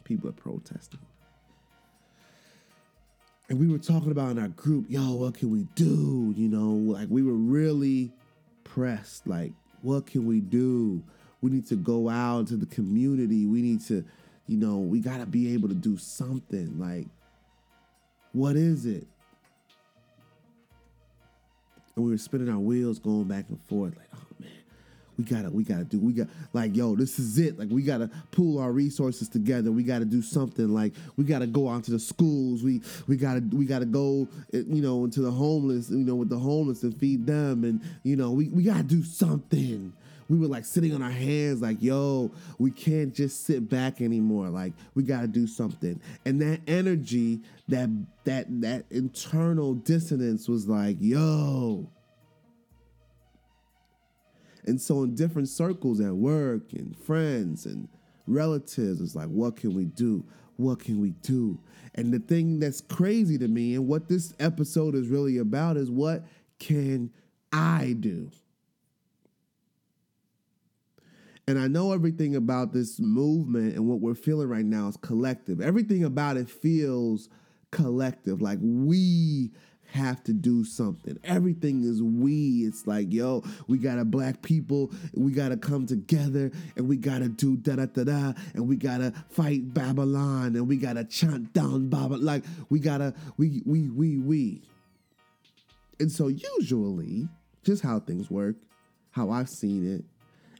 People 0.04 0.30
are 0.30 0.32
protesting. 0.32 1.00
And 3.48 3.60
we 3.60 3.68
were 3.68 3.78
talking 3.78 4.10
about 4.10 4.30
in 4.30 4.38
our 4.38 4.48
group, 4.48 4.86
yo, 4.88 5.12
what 5.12 5.34
can 5.34 5.50
we 5.50 5.64
do? 5.74 6.32
You 6.36 6.48
know, 6.48 6.70
like 6.92 7.08
we 7.10 7.22
were 7.22 7.34
really 7.34 8.10
pressed. 8.64 9.26
Like, 9.26 9.52
what 9.82 10.06
can 10.06 10.26
we 10.26 10.40
do? 10.40 11.02
We 11.42 11.50
need 11.50 11.66
to 11.68 11.76
go 11.76 12.08
out 12.08 12.40
into 12.40 12.56
the 12.56 12.66
community. 12.66 13.46
We 13.46 13.60
need 13.60 13.82
to, 13.86 14.04
you 14.52 14.58
know, 14.58 14.76
we 14.76 15.00
got 15.00 15.16
to 15.16 15.24
be 15.24 15.54
able 15.54 15.68
to 15.68 15.74
do 15.74 15.96
something. 15.96 16.78
Like, 16.78 17.06
what 18.32 18.54
is 18.54 18.84
it? 18.84 19.06
And 21.96 22.04
we 22.04 22.10
were 22.10 22.18
spinning 22.18 22.50
our 22.50 22.58
wheels, 22.58 22.98
going 22.98 23.24
back 23.24 23.46
and 23.48 23.58
forth, 23.62 23.96
like, 23.96 24.08
oh 24.14 24.26
man, 24.40 24.50
we 25.18 25.24
gotta, 25.24 25.50
we 25.50 25.64
gotta 25.64 25.84
do, 25.84 25.98
we 25.98 26.12
got, 26.12 26.26
like, 26.52 26.76
yo, 26.76 26.94
this 26.94 27.18
is 27.18 27.38
it. 27.38 27.58
Like, 27.58 27.68
we 27.70 27.82
gotta 27.82 28.10
pool 28.30 28.58
our 28.58 28.72
resources 28.72 29.30
together. 29.30 29.72
We 29.72 29.84
gotta 29.84 30.04
do 30.04 30.20
something. 30.20 30.68
Like, 30.68 30.92
we 31.16 31.24
gotta 31.24 31.46
go 31.46 31.70
out 31.70 31.84
to 31.84 31.90
the 31.90 31.98
schools. 31.98 32.62
We, 32.62 32.82
we 33.06 33.16
gotta, 33.16 33.42
we 33.52 33.64
gotta 33.64 33.86
go, 33.86 34.28
eh, 34.52 34.64
you 34.66 34.82
know, 34.82 35.04
into 35.04 35.22
the 35.22 35.30
homeless, 35.30 35.88
you 35.88 36.04
know, 36.04 36.16
with 36.16 36.28
the 36.28 36.38
homeless 36.38 36.82
and 36.82 36.94
feed 36.98 37.26
them. 37.26 37.64
And 37.64 37.80
you 38.02 38.16
know, 38.16 38.32
we, 38.32 38.48
we 38.48 38.64
gotta 38.64 38.82
do 38.82 39.02
something 39.02 39.94
we 40.32 40.38
were 40.38 40.46
like 40.46 40.64
sitting 40.64 40.94
on 40.94 41.02
our 41.02 41.10
hands 41.10 41.60
like 41.60 41.76
yo 41.82 42.32
we 42.58 42.70
can't 42.70 43.14
just 43.14 43.44
sit 43.44 43.68
back 43.68 44.00
anymore. 44.00 44.48
Like 44.48 44.72
we 44.94 45.02
got 45.02 45.20
to 45.20 45.26
do 45.26 45.46
something. 45.46 46.00
And 46.24 46.40
that 46.40 46.62
energy 46.66 47.42
that 47.68 47.90
that 48.24 48.46
that 48.62 48.86
internal 48.90 49.74
dissonance 49.74 50.48
was 50.48 50.66
like 50.66 50.96
yo. 51.00 51.86
And 54.64 54.80
so 54.80 55.02
in 55.02 55.14
different 55.14 55.50
circles 55.50 56.00
at 56.00 56.14
work 56.14 56.72
and 56.72 56.96
friends 56.96 57.66
and 57.66 57.86
relatives 58.26 59.02
it's 59.02 59.14
like 59.14 59.28
what 59.28 59.56
can 59.56 59.74
we 59.74 59.84
do? 59.84 60.24
What 60.56 60.78
can 60.78 60.98
we 60.98 61.10
do? 61.10 61.60
And 61.94 62.10
the 62.10 62.20
thing 62.20 62.58
that's 62.58 62.80
crazy 62.80 63.36
to 63.36 63.48
me 63.48 63.74
and 63.74 63.86
what 63.86 64.08
this 64.08 64.32
episode 64.40 64.94
is 64.94 65.08
really 65.08 65.36
about 65.36 65.76
is 65.76 65.90
what 65.90 66.24
can 66.58 67.10
i 67.52 67.94
do 68.00 68.30
and 71.52 71.60
I 71.60 71.68
know 71.68 71.92
everything 71.92 72.34
about 72.34 72.72
this 72.72 72.98
movement 72.98 73.74
and 73.74 73.86
what 73.86 74.00
we're 74.00 74.14
feeling 74.14 74.48
right 74.48 74.64
now 74.64 74.88
is 74.88 74.96
collective. 74.96 75.60
Everything 75.60 76.02
about 76.02 76.38
it 76.38 76.48
feels 76.48 77.28
collective. 77.70 78.40
Like 78.40 78.58
we 78.62 79.50
have 79.88 80.24
to 80.24 80.32
do 80.32 80.64
something. 80.64 81.18
Everything 81.24 81.82
is 81.82 82.02
we. 82.02 82.64
It's 82.64 82.86
like, 82.86 83.12
yo, 83.12 83.44
we 83.68 83.76
gotta 83.76 84.06
black 84.06 84.40
people, 84.40 84.90
we 85.12 85.32
gotta 85.32 85.58
come 85.58 85.84
together 85.84 86.50
and 86.74 86.88
we 86.88 86.96
gotta 86.96 87.28
do 87.28 87.58
da 87.58 87.76
da 87.76 87.84
da 87.84 88.04
da 88.04 88.32
and 88.54 88.66
we 88.66 88.76
gotta 88.76 89.12
fight 89.28 89.74
Babylon 89.74 90.56
and 90.56 90.66
we 90.66 90.78
gotta 90.78 91.04
chant 91.04 91.52
down 91.52 91.90
Babylon. 91.90 92.24
Like 92.24 92.44
we 92.70 92.78
gotta 92.78 93.12
we 93.36 93.60
we 93.66 93.90
we 93.90 94.16
we. 94.16 94.62
And 96.00 96.10
so 96.10 96.28
usually, 96.28 97.28
just 97.62 97.82
how 97.82 98.00
things 98.00 98.30
work, 98.30 98.56
how 99.10 99.28
I've 99.28 99.50
seen 99.50 99.86
it, 99.86 100.06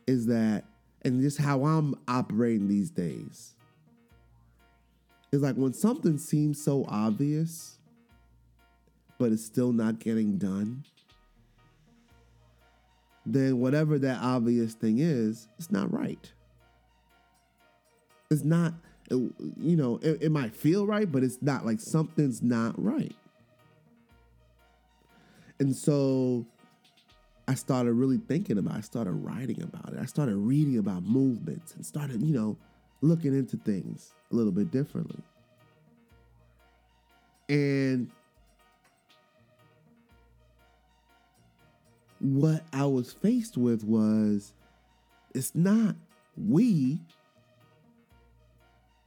is 0.06 0.26
that 0.26 0.66
and 1.02 1.20
just 1.20 1.38
how 1.38 1.64
I'm 1.64 1.94
operating 2.08 2.68
these 2.68 2.90
days. 2.90 3.54
Is 5.30 5.42
like 5.42 5.56
when 5.56 5.72
something 5.72 6.18
seems 6.18 6.62
so 6.62 6.84
obvious 6.88 7.78
but 9.22 9.30
it's 9.30 9.44
still 9.44 9.72
not 9.72 10.00
getting 10.00 10.36
done, 10.36 10.84
then 13.24 13.60
whatever 13.60 13.96
that 13.96 14.18
obvious 14.20 14.74
thing 14.74 14.98
is, 14.98 15.46
it's 15.58 15.70
not 15.70 15.92
right. 15.92 16.32
It's 18.32 18.42
not, 18.42 18.74
you 19.08 19.76
know, 19.76 20.00
it, 20.02 20.24
it 20.24 20.32
might 20.32 20.56
feel 20.56 20.88
right, 20.88 21.10
but 21.10 21.22
it's 21.22 21.40
not 21.40 21.64
like 21.64 21.78
something's 21.78 22.42
not 22.42 22.74
right. 22.82 23.14
And 25.60 25.72
so 25.72 26.46
I 27.52 27.54
started 27.54 27.92
really 27.92 28.16
thinking 28.16 28.56
about 28.56 28.76
it. 28.76 28.78
I 28.78 28.80
started 28.80 29.12
writing 29.12 29.62
about 29.62 29.92
it. 29.92 29.98
I 30.00 30.06
started 30.06 30.36
reading 30.36 30.78
about 30.78 31.02
movements 31.02 31.74
and 31.74 31.84
started, 31.84 32.22
you 32.22 32.32
know, 32.32 32.56
looking 33.02 33.36
into 33.36 33.58
things 33.58 34.14
a 34.32 34.34
little 34.34 34.52
bit 34.52 34.70
differently. 34.70 35.20
And 37.50 38.10
what 42.20 42.64
I 42.72 42.86
was 42.86 43.12
faced 43.12 43.58
with 43.58 43.84
was 43.84 44.54
it's 45.34 45.54
not 45.54 45.94
we, 46.38 47.00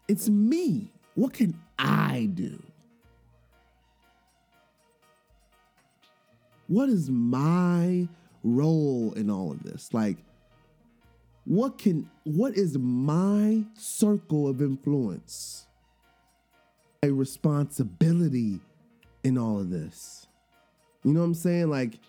it's 0.07 0.29
me. 0.29 0.91
What 1.15 1.33
can 1.33 1.59
I 1.79 2.29
do? 2.35 2.61
What 6.67 6.89
is 6.89 7.09
my 7.09 8.07
role 8.45 9.11
in 9.15 9.29
all 9.29 9.51
of 9.51 9.63
this? 9.63 9.93
Like, 9.93 10.17
what 11.45 11.77
can, 11.77 12.09
what 12.23 12.55
is 12.55 12.77
my 12.77 13.63
circle 13.73 14.47
of 14.47 14.61
influence? 14.61 15.67
A 17.03 17.11
responsibility 17.11 18.59
in 19.23 19.37
all 19.37 19.59
of 19.59 19.69
this. 19.69 20.27
You 21.03 21.13
know 21.13 21.19
what 21.19 21.27
I'm 21.27 21.33
saying? 21.33 21.69
Like, 21.69 21.99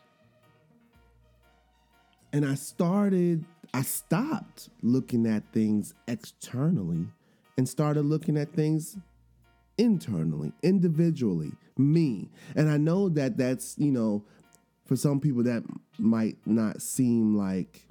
and 2.33 2.47
I 2.47 2.55
started, 2.55 3.45
I 3.75 3.83
stopped 3.83 4.69
looking 4.83 5.27
at 5.27 5.43
things 5.53 5.95
externally 6.07 7.07
and 7.59 7.69
started 7.69 8.03
looking 8.03 8.37
at 8.37 8.53
things 8.53 8.97
internally, 9.79 10.53
individually, 10.63 11.53
me. 11.77 12.31
And 12.55 12.71
I 12.71 12.77
know 12.77 13.09
that 13.11 13.37
that's, 13.37 13.77
you 13.79 13.93
know, 13.93 14.25
for 14.87 14.97
some 14.97 15.21
people 15.21 15.43
that 15.43 15.63
might 15.99 16.37
not 16.47 16.81
seem 16.81 17.37
like, 17.37 17.83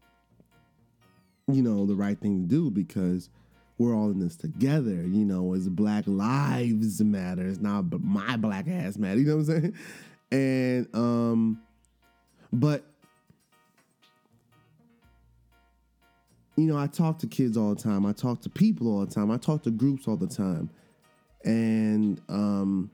you 1.52 1.62
know, 1.62 1.86
the 1.86 1.96
right 1.96 2.20
thing 2.20 2.44
to 2.44 2.48
do 2.48 2.72
because 2.72 3.30
we're 3.78 3.94
all 3.94 4.10
in 4.10 4.20
this 4.20 4.36
together, 4.36 5.04
you 5.06 5.26
know, 5.26 5.54
as 5.54 5.68
Black 5.68 6.06
Lives 6.08 7.02
Matter. 7.02 7.46
It's 7.46 7.60
not 7.60 7.86
my 8.02 8.38
black 8.38 8.68
ass 8.68 8.98
matter, 8.98 9.20
you 9.20 9.28
know 9.28 9.38
what 9.38 9.50
I'm 9.50 9.62
saying? 9.62 9.76
And 10.32 10.88
um, 10.96 11.62
but 12.52 12.84
you 16.56 16.66
know, 16.66 16.78
I 16.78 16.88
talk 16.88 17.20
to 17.20 17.28
kids 17.28 17.58
all 17.58 17.76
the 17.76 17.82
time. 17.82 18.06
I 18.06 18.12
talk 18.14 18.42
to 18.42 18.50
people 18.50 18.88
all 18.88 19.06
the 19.06 19.14
time. 19.14 19.30
I 19.30 19.38
talk 19.38 19.64
to 19.64 19.72
groups 19.72 20.08
all 20.08 20.18
the 20.18 20.28
time. 20.28 20.70
And 21.44 22.20
um, 22.28 22.90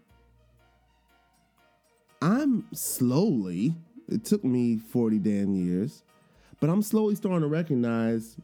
I'm 2.22 2.66
slowly, 2.74 3.76
it 4.12 4.26
took 4.26 4.44
me 4.44 4.78
40 4.78 5.20
damn 5.20 5.56
years, 5.56 6.04
but 6.60 6.70
I'm 6.70 6.82
slowly 6.82 7.16
starting 7.16 7.42
to 7.42 7.48
recognize 7.48 8.38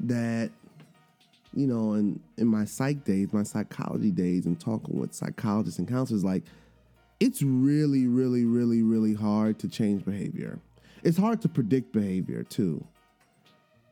that, 0.00 0.50
you 1.54 1.66
know, 1.66 1.94
in, 1.94 2.20
in 2.36 2.46
my 2.46 2.64
psych 2.64 3.04
days, 3.04 3.32
my 3.32 3.42
psychology 3.42 4.10
days, 4.10 4.46
and 4.46 4.58
talking 4.58 4.98
with 4.98 5.14
psychologists 5.14 5.78
and 5.78 5.88
counselors, 5.88 6.24
like, 6.24 6.44
it's 7.20 7.42
really, 7.42 8.06
really, 8.06 8.44
really, 8.44 8.82
really 8.82 9.14
hard 9.14 9.58
to 9.58 9.68
change 9.68 10.04
behavior. 10.04 10.60
It's 11.02 11.18
hard 11.18 11.40
to 11.42 11.48
predict 11.48 11.92
behavior 11.92 12.42
too 12.44 12.84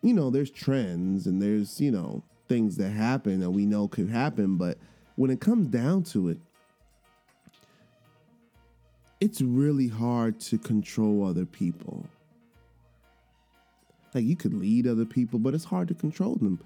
you 0.07 0.15
know, 0.15 0.31
there's 0.31 0.51
trends 0.51 1.27
and 1.27 1.43
there's, 1.43 1.81
you 1.81 1.91
know, 1.91 2.23
things 2.49 2.77
that 2.77 2.91
happen 2.91 3.41
that 3.41 3.51
we 3.51 3.67
know 3.67 3.89
could 3.89 4.09
happen, 4.09 4.57
but 4.57 4.79
when 5.17 5.31
it 5.31 5.41
comes 5.41 5.67
down 5.67 6.05
to 6.05 6.29
it, 6.29 6.39
it's 9.21 9.41
really 9.41 9.89
hard 9.89 10.41
to 10.41 10.59
control 10.59 11.25
other 11.25 11.47
people. 11.47 12.07
Like 14.15 14.25
you 14.25 14.37
could 14.37 14.55
lead 14.55 14.87
other 14.87 15.05
people, 15.05 15.39
but 15.39 15.55
it's 15.55 15.65
hard 15.65 15.89
to 15.89 15.95
control 15.95 16.37
them. 16.37 16.61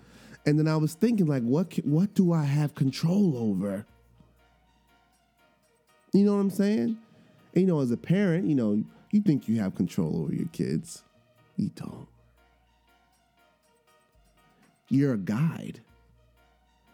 And 0.46 0.58
then 0.58 0.68
I 0.68 0.76
was 0.76 0.94
thinking, 0.94 1.26
like, 1.26 1.42
what 1.42 1.74
what 1.84 2.14
do 2.14 2.32
I 2.32 2.44
have 2.44 2.74
control 2.74 3.36
over? 3.36 3.84
You 6.12 6.24
know 6.24 6.34
what 6.34 6.40
I'm 6.40 6.50
saying? 6.50 6.98
And, 7.54 7.62
you 7.62 7.66
know, 7.66 7.80
as 7.80 7.90
a 7.90 7.96
parent, 7.96 8.46
you 8.46 8.54
know, 8.54 8.82
you 9.10 9.20
think 9.20 9.48
you 9.48 9.60
have 9.60 9.74
control 9.74 10.22
over 10.22 10.34
your 10.34 10.48
kids. 10.48 11.02
You 11.56 11.70
don't. 11.74 12.06
You're 14.88 15.14
a 15.14 15.18
guide. 15.18 15.80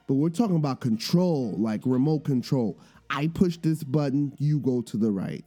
But 0.07 0.15
we're 0.15 0.29
talking 0.29 0.57
about 0.57 0.81
control, 0.81 1.55
like 1.57 1.81
remote 1.85 2.25
control. 2.25 2.79
I 3.11 3.29
push 3.29 3.57
this 3.59 3.85
button, 3.85 4.33
you 4.39 4.61
go 4.61 4.83
to 4.83 4.97
the 4.97 5.11
right. 5.11 5.45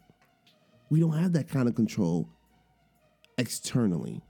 We 0.90 1.00
don't 1.00 1.18
have 1.18 1.34
that 1.34 1.50
kind 1.50 1.68
of 1.68 1.76
control 1.76 2.30
externally. 3.38 4.22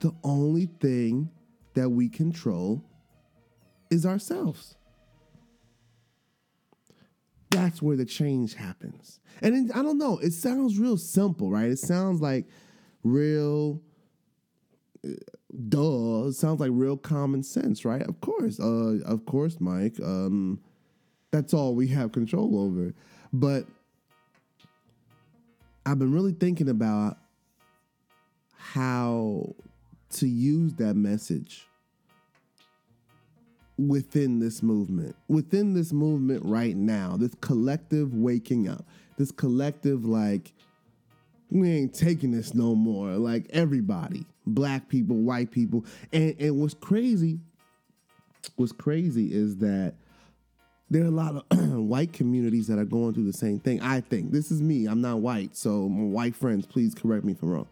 The 0.00 0.12
only 0.24 0.66
thing 0.80 1.30
that 1.74 1.88
we 1.88 2.08
control 2.08 2.84
is 3.90 4.04
ourselves. 4.04 4.76
That's 7.50 7.82
where 7.82 7.96
the 7.96 8.04
change 8.04 8.54
happens. 8.54 9.20
And 9.42 9.70
I 9.72 9.82
don't 9.82 9.98
know, 9.98 10.18
it 10.18 10.32
sounds 10.32 10.78
real 10.78 10.96
simple, 10.96 11.50
right? 11.50 11.70
It 11.70 11.78
sounds 11.78 12.20
like 12.20 12.46
real 13.04 13.82
duh, 15.68 16.30
sounds 16.32 16.60
like 16.60 16.70
real 16.72 16.96
common 16.96 17.42
sense, 17.42 17.84
right? 17.84 18.02
Of 18.02 18.20
course, 18.20 18.58
uh, 18.60 18.98
of 19.04 19.24
course, 19.26 19.60
Mike. 19.60 19.94
Um, 20.02 20.60
that's 21.30 21.54
all 21.54 21.74
we 21.74 21.88
have 21.88 22.12
control 22.12 22.60
over. 22.60 22.94
But 23.32 23.66
I've 25.84 25.98
been 25.98 26.12
really 26.12 26.32
thinking 26.32 26.68
about 26.68 27.18
how 28.56 29.54
to 30.10 30.28
use 30.28 30.74
that 30.74 30.94
message 30.94 31.66
within 33.78 34.38
this 34.38 34.62
movement, 34.62 35.16
within 35.28 35.74
this 35.74 35.92
movement 35.92 36.44
right 36.44 36.76
now, 36.76 37.16
this 37.16 37.34
collective 37.40 38.14
waking 38.14 38.68
up, 38.68 38.84
this 39.16 39.32
collective 39.32 40.04
like 40.04 40.52
we 41.52 41.70
ain't 41.70 41.94
taking 41.94 42.30
this 42.30 42.54
no 42.54 42.74
more. 42.74 43.10
Like 43.10 43.46
everybody, 43.50 44.26
black 44.46 44.88
people, 44.88 45.16
white 45.16 45.50
people. 45.50 45.84
And 46.12 46.34
and 46.40 46.60
what's 46.60 46.74
crazy, 46.74 47.38
what's 48.56 48.72
crazy 48.72 49.32
is 49.32 49.56
that 49.58 49.94
there 50.90 51.02
are 51.02 51.06
a 51.06 51.10
lot 51.10 51.44
of 51.50 51.58
white 51.88 52.12
communities 52.12 52.66
that 52.68 52.78
are 52.78 52.84
going 52.84 53.14
through 53.14 53.24
the 53.24 53.32
same 53.32 53.58
thing. 53.58 53.80
I 53.80 54.00
think 54.00 54.30
this 54.30 54.50
is 54.50 54.60
me. 54.60 54.86
I'm 54.86 55.00
not 55.00 55.20
white, 55.20 55.56
so 55.56 55.88
my 55.88 56.04
white 56.04 56.36
friends, 56.36 56.66
please 56.66 56.94
correct 56.94 57.24
me 57.24 57.32
if 57.32 57.42
I'm 57.42 57.50
wrong. 57.50 57.68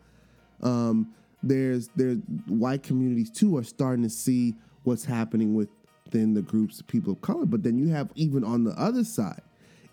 Um, 0.62 1.14
there's 1.42 1.88
there's 1.96 2.18
white 2.46 2.82
communities 2.82 3.30
too 3.30 3.56
are 3.56 3.64
starting 3.64 4.02
to 4.02 4.10
see 4.10 4.54
what's 4.84 5.04
happening 5.04 5.54
within 5.54 6.34
the 6.34 6.42
groups 6.42 6.80
of 6.80 6.86
people 6.86 7.12
of 7.14 7.20
color. 7.20 7.46
But 7.46 7.62
then 7.62 7.78
you 7.78 7.88
have 7.88 8.10
even 8.14 8.44
on 8.44 8.64
the 8.64 8.72
other 8.72 9.04
side, 9.04 9.42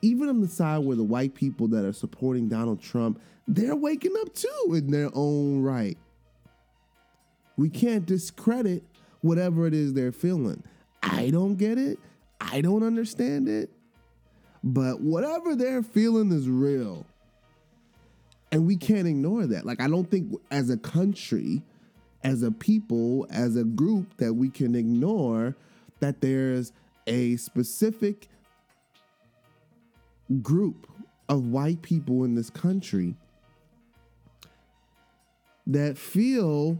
even 0.01 0.29
on 0.29 0.41
the 0.41 0.47
side 0.47 0.79
where 0.79 0.95
the 0.95 1.03
white 1.03 1.33
people 1.33 1.67
that 1.69 1.85
are 1.85 1.93
supporting 1.93 2.47
Donald 2.47 2.81
Trump, 2.81 3.19
they're 3.47 3.75
waking 3.75 4.13
up 4.21 4.33
too 4.33 4.73
in 4.73 4.91
their 4.91 5.09
own 5.13 5.61
right. 5.61 5.97
We 7.57 7.69
can't 7.69 8.05
discredit 8.05 8.83
whatever 9.21 9.65
it 9.65 9.73
is 9.73 9.93
they're 9.93 10.11
feeling. 10.11 10.63
I 11.01 11.29
don't 11.29 11.55
get 11.55 11.77
it. 11.77 11.99
I 12.39 12.61
don't 12.61 12.83
understand 12.83 13.47
it. 13.47 13.71
But 14.63 15.01
whatever 15.01 15.55
they're 15.55 15.83
feeling 15.83 16.31
is 16.31 16.47
real. 16.49 17.05
And 18.51 18.65
we 18.65 18.77
can't 18.77 19.07
ignore 19.07 19.45
that. 19.47 19.65
Like, 19.65 19.81
I 19.81 19.87
don't 19.87 20.09
think 20.09 20.33
as 20.51 20.69
a 20.69 20.77
country, 20.77 21.63
as 22.23 22.43
a 22.43 22.51
people, 22.51 23.27
as 23.29 23.55
a 23.55 23.63
group, 23.63 24.17
that 24.17 24.33
we 24.33 24.49
can 24.49 24.75
ignore 24.75 25.55
that 25.99 26.21
there's 26.21 26.71
a 27.07 27.35
specific 27.37 28.27
group 30.41 30.87
of 31.29 31.45
white 31.45 31.81
people 31.81 32.23
in 32.23 32.35
this 32.35 32.49
country 32.49 33.15
that 35.65 35.97
feel 35.97 36.77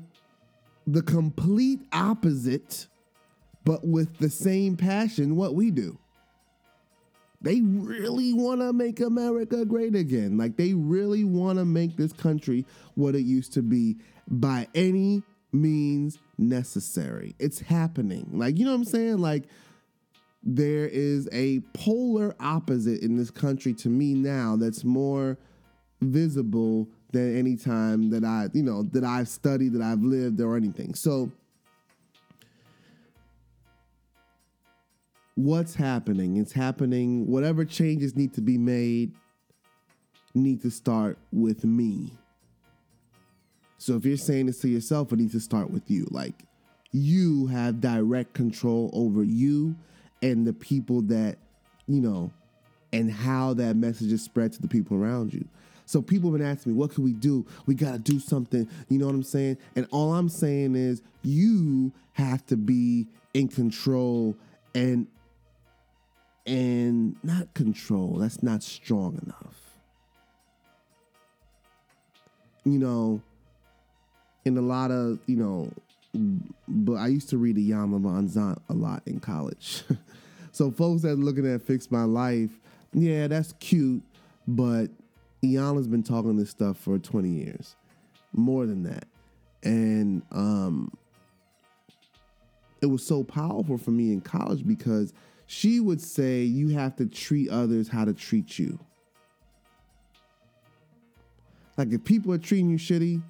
the 0.86 1.02
complete 1.02 1.82
opposite, 1.92 2.88
but 3.66 3.86
with 3.86 4.18
the 4.20 4.30
same 4.30 4.78
passion, 4.78 5.36
what 5.36 5.56
we 5.56 5.72
do. 5.72 5.98
They 7.42 7.62
really 7.62 8.34
want 8.34 8.62
to 8.62 8.74
make 8.74 9.00
America 9.00 9.64
great 9.66 9.96
again. 9.96 10.38
Like 10.38 10.58
they 10.58 10.74
really 10.74 11.24
want 11.24 11.60
to 11.60 11.66
make 11.66 11.96
this 11.98 12.14
country 12.14 12.66
what 12.96 13.14
it 13.14 13.22
used 13.22 13.54
to 13.54 13.62
be 13.62 13.98
by 14.28 14.68
any 14.74 15.22
means 15.52 16.18
necessary. 16.38 17.36
It's 17.40 17.60
happening. 17.60 18.28
Like, 18.34 18.58
you 18.58 18.66
know 18.66 18.72
what 18.72 18.78
I'm 18.78 18.86
saying? 18.86 19.18
Like, 19.20 19.44
there 20.48 20.88
is 20.88 21.28
a 21.34 21.60
polar 21.74 22.34
opposite 22.40 23.02
in 23.02 23.18
this 23.18 23.30
country 23.30 23.74
to 23.74 23.90
me 23.90 24.14
now 24.14 24.56
that's 24.56 24.86
more 24.86 25.38
visible 26.00 26.88
than 27.12 27.38
any 27.38 27.58
time 27.58 28.10
that 28.12 28.24
I, 28.24 28.48
you 28.54 28.64
know, 28.64 28.84
that 28.94 29.04
I've 29.04 29.28
studied, 29.28 29.74
that 29.74 29.82
I've 29.82 30.02
lived, 30.02 30.40
or 30.40 30.56
anything. 30.56 30.96
So, 30.96 31.30
what's 35.36 35.76
happening? 35.76 36.38
It's 36.38 36.54
happening. 36.54 37.28
Whatever 37.28 37.66
changes 37.66 38.16
need 38.16 38.34
to 38.36 38.42
be 38.42 38.58
made 38.58 39.12
need 40.34 40.62
to 40.62 40.72
start 40.72 41.18
with 41.34 41.66
me. 41.66 42.14
So 43.80 43.96
if 43.96 44.06
you're 44.06 44.16
saying 44.16 44.46
this 44.46 44.62
to 44.62 44.70
yourself, 44.70 45.12
it 45.12 45.20
needs 45.20 45.34
to 45.34 45.40
start 45.42 45.72
with 45.72 45.92
you. 45.92 46.08
Like 46.10 46.44
you 46.92 47.48
have 47.48 47.82
direct 47.82 48.34
control 48.34 48.90
over 48.94 49.24
you 49.24 49.76
and 50.22 50.46
the 50.46 50.54
people 50.54 51.02
that, 51.04 51.38
you 51.88 52.02
know, 52.02 52.32
and 52.94 53.12
how 53.12 53.54
that 53.54 53.76
message 53.76 54.12
is 54.12 54.24
spread 54.24 54.54
to 54.54 54.62
the 54.62 54.68
people 54.68 54.98
around 54.98 55.34
you. 55.34 55.48
So 55.86 56.02
people 56.02 56.32
have 56.32 56.40
been 56.40 56.48
asking 56.48 56.74
me, 56.74 56.78
what 56.78 56.92
can 56.92 57.04
we 57.04 57.14
do? 57.14 57.46
We 57.66 57.74
got 57.74 57.94
to 57.94 58.00
do 58.00 58.20
something. 58.20 58.68
You 58.90 58.98
know 58.98 59.06
what 59.06 59.16
I'm 59.16 59.24
saying? 59.24 59.58
And 59.76 59.88
all 59.92 60.14
I'm 60.14 60.30
saying 60.30 60.76
is 60.76 61.02
you 61.24 61.94
have 62.14 62.46
to 62.48 62.58
be 62.58 63.08
in 63.34 63.48
control 63.48 64.36
and 64.76 65.08
and 66.46 67.16
not 67.24 67.54
control. 67.54 68.16
That's 68.18 68.42
not 68.42 68.64
strong 68.64 69.20
enough. 69.24 69.62
You 72.64 72.80
know, 72.80 73.22
in 74.46 74.58
a 74.58 74.62
lot 74.62 74.92
of, 74.92 75.20
you 75.26 75.36
know, 75.36 75.72
but 76.14 76.96
I 76.96 77.08
used 77.08 77.30
to 77.30 77.38
read 77.38 77.56
the 77.56 77.72
Iyanla 77.72 78.02
Vanzant 78.02 78.60
a 78.70 78.74
lot 78.74 79.04
in 79.06 79.20
college. 79.20 79.84
so 80.52 80.72
folks 80.72 81.02
that 81.04 81.12
are 81.12 81.16
looking 81.16 81.52
at 81.52 81.62
Fix 81.62 81.92
My 81.92 82.04
Life, 82.04 82.52
yeah, 82.94 83.28
that's 83.28 83.54
cute, 83.60 84.02
but 84.48 84.88
Iyanla's 85.44 85.88
been 85.88 86.04
talking 86.04 86.38
this 86.38 86.50
stuff 86.50 86.78
for 86.78 86.98
20 86.98 87.30
years, 87.30 87.76
more 88.34 88.66
than 88.66 88.84
that. 88.84 89.08
And 89.64 90.22
um, 90.32 90.92
it 92.82 92.88
was 92.88 93.06
so 93.06 93.24
powerful 93.24 93.78
for 93.78 93.92
me 93.92 94.14
in 94.14 94.22
college 94.22 94.66
because 94.66 95.14
she 95.46 95.80
would 95.80 96.02
say 96.02 96.44
you 96.44 96.70
have 96.70 96.96
to 96.98 97.06
treat 97.06 97.50
others 97.50 97.88
how 97.88 98.06
to 98.06 98.14
treat 98.14 98.58
you. 98.60 98.80
Like 101.78 101.92
if 101.92 102.04
people 102.04 102.34
are 102.34 102.38
treating 102.38 102.70
you 102.70 102.78
shitty, 102.78 103.22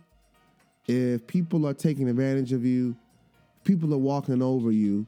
if 0.88 1.28
people 1.28 1.68
are 1.68 1.74
taking 1.74 2.10
advantage 2.10 2.54
of 2.54 2.66
you, 2.66 2.96
people 3.64 3.94
are 3.94 4.00
walking 4.00 4.42
over 4.42 4.72
you, 4.72 5.06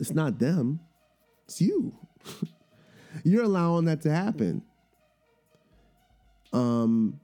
it's 0.00 0.12
not 0.12 0.38
them, 0.38 0.80
it's 1.46 1.60
you. 1.60 1.94
You're 3.24 3.44
allowing 3.44 3.86
that 3.86 4.02
to 4.02 4.10
happen. 4.10 4.62
Um, 6.52 7.20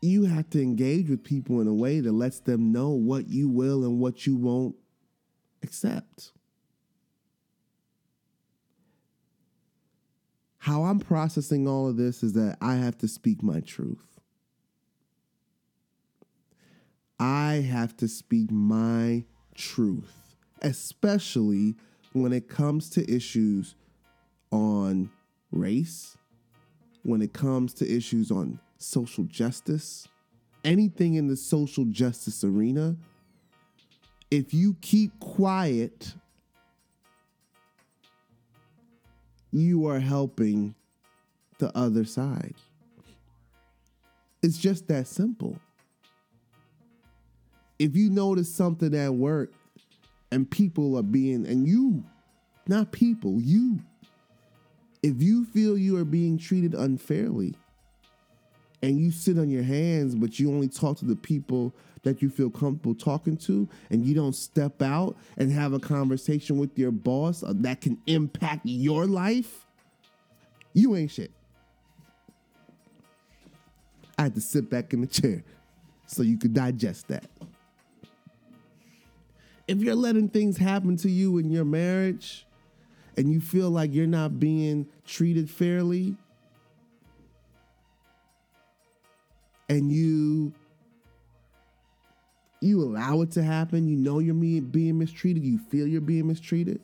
you 0.00 0.24
have 0.24 0.48
to 0.50 0.62
engage 0.62 1.08
with 1.08 1.24
people 1.24 1.60
in 1.60 1.66
a 1.66 1.74
way 1.74 2.00
that 2.00 2.12
lets 2.12 2.40
them 2.40 2.72
know 2.72 2.90
what 2.90 3.28
you 3.28 3.48
will 3.48 3.84
and 3.84 3.98
what 3.98 4.26
you 4.26 4.36
won't 4.36 4.76
accept. 5.62 6.32
How 10.66 10.82
I'm 10.82 10.98
processing 10.98 11.68
all 11.68 11.88
of 11.88 11.96
this 11.96 12.24
is 12.24 12.32
that 12.32 12.56
I 12.60 12.74
have 12.74 12.98
to 12.98 13.06
speak 13.06 13.40
my 13.40 13.60
truth. 13.60 14.18
I 17.20 17.64
have 17.70 17.96
to 17.98 18.08
speak 18.08 18.50
my 18.50 19.22
truth, 19.54 20.34
especially 20.62 21.76
when 22.14 22.32
it 22.32 22.48
comes 22.48 22.90
to 22.90 23.08
issues 23.08 23.76
on 24.50 25.08
race, 25.52 26.18
when 27.04 27.22
it 27.22 27.32
comes 27.32 27.72
to 27.74 27.88
issues 27.88 28.32
on 28.32 28.58
social 28.76 29.22
justice, 29.22 30.08
anything 30.64 31.14
in 31.14 31.28
the 31.28 31.36
social 31.36 31.84
justice 31.84 32.42
arena. 32.42 32.96
If 34.32 34.52
you 34.52 34.74
keep 34.80 35.16
quiet, 35.20 36.16
you 39.58 39.86
are 39.86 40.00
helping 40.00 40.74
the 41.58 41.76
other 41.76 42.04
side. 42.04 42.54
It's 44.42 44.58
just 44.58 44.86
that 44.88 45.06
simple. 45.06 45.58
If 47.78 47.96
you 47.96 48.10
notice 48.10 48.52
something 48.52 48.94
at 48.94 49.12
work 49.14 49.52
and 50.30 50.50
people 50.50 50.96
are 50.96 51.02
being, 51.02 51.46
and 51.46 51.66
you, 51.66 52.04
not 52.66 52.92
people, 52.92 53.40
you, 53.40 53.78
if 55.02 55.22
you 55.22 55.44
feel 55.44 55.76
you 55.76 55.96
are 55.98 56.04
being 56.04 56.38
treated 56.38 56.74
unfairly 56.74 57.54
and 58.82 58.98
you 58.98 59.10
sit 59.10 59.38
on 59.38 59.48
your 59.48 59.62
hands, 59.62 60.14
but 60.14 60.38
you 60.38 60.50
only 60.50 60.68
talk 60.68 60.98
to 60.98 61.04
the 61.04 61.16
people 61.16 61.74
that 62.02 62.22
you 62.22 62.30
feel 62.30 62.50
comfortable 62.50 62.94
talking 62.94 63.36
to, 63.36 63.68
and 63.90 64.06
you 64.06 64.14
don't 64.14 64.34
step 64.34 64.80
out 64.80 65.16
and 65.38 65.50
have 65.50 65.72
a 65.72 65.78
conversation 65.78 66.56
with 66.56 66.78
your 66.78 66.92
boss 66.92 67.42
that 67.46 67.80
can 67.80 67.98
impact 68.06 68.60
your 68.64 69.06
life, 69.06 69.66
you 70.72 70.94
ain't 70.94 71.10
shit. 71.10 71.32
I 74.18 74.22
had 74.22 74.34
to 74.34 74.40
sit 74.40 74.70
back 74.70 74.92
in 74.92 75.00
the 75.00 75.06
chair 75.06 75.42
so 76.06 76.22
you 76.22 76.38
could 76.38 76.54
digest 76.54 77.08
that. 77.08 77.26
If 79.66 79.78
you're 79.78 79.96
letting 79.96 80.28
things 80.28 80.56
happen 80.56 80.96
to 80.98 81.10
you 81.10 81.38
in 81.38 81.50
your 81.50 81.64
marriage 81.64 82.46
and 83.16 83.32
you 83.32 83.40
feel 83.40 83.68
like 83.68 83.92
you're 83.92 84.06
not 84.06 84.38
being 84.38 84.86
treated 85.04 85.50
fairly, 85.50 86.16
and 89.68 89.90
you 89.90 90.52
you 92.60 92.82
allow 92.82 93.20
it 93.20 93.30
to 93.32 93.42
happen, 93.42 93.86
you 93.86 93.96
know 93.96 94.18
you're 94.18 94.34
being 94.34 94.98
mistreated, 94.98 95.44
you 95.44 95.58
feel 95.58 95.86
you're 95.86 96.00
being 96.00 96.26
mistreated, 96.26 96.80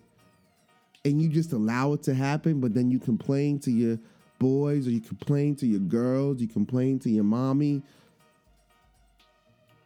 and 1.05 1.21
you 1.21 1.29
just 1.29 1.53
allow 1.53 1.93
it 1.95 2.03
to 2.05 2.15
happen, 2.15 2.61
but 2.61 2.75
then 2.75 2.91
you 2.91 2.99
complain 2.99 3.59
to 3.61 3.71
your 3.71 3.99
boys 4.39 4.87
or 4.87 4.91
you 4.91 5.01
complain 5.01 5.57
to 5.57 5.67
your 5.67 5.81
girls, 5.81 6.41
you 6.41 6.49
complain 6.49 6.99
to 6.99 7.11
your 7.11 7.25
mommy, 7.25 7.83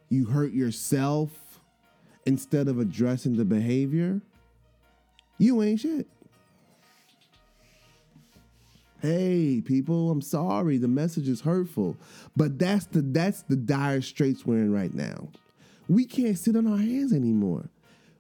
you 0.09 0.27
hurt 0.27 0.53
yourself 0.53 1.31
instead 2.27 2.69
of 2.69 2.79
addressing 2.79 3.37
the 3.37 3.45
behavior, 3.45 4.21
you 5.39 5.63
ain't 5.63 5.81
shit. 5.81 6.07
Hey 9.03 9.61
people, 9.65 10.11
I'm 10.11 10.23
sorry. 10.23 10.79
The 10.79 10.89
message 10.89 11.29
is 11.29 11.43
hurtful. 11.43 11.97
But 12.37 12.59
that's 12.59 12.87
the 12.87 13.03
that's 13.03 13.43
the 13.43 13.57
dire 13.57 14.01
straits 14.01 14.47
we're 14.47 14.59
in 14.59 14.73
right 14.73 14.95
now. 14.95 15.29
We 15.89 16.05
can't 16.05 16.39
sit 16.39 16.57
on 16.57 16.67
our 16.67 16.79
hands 16.79 17.13
anymore. 17.13 17.69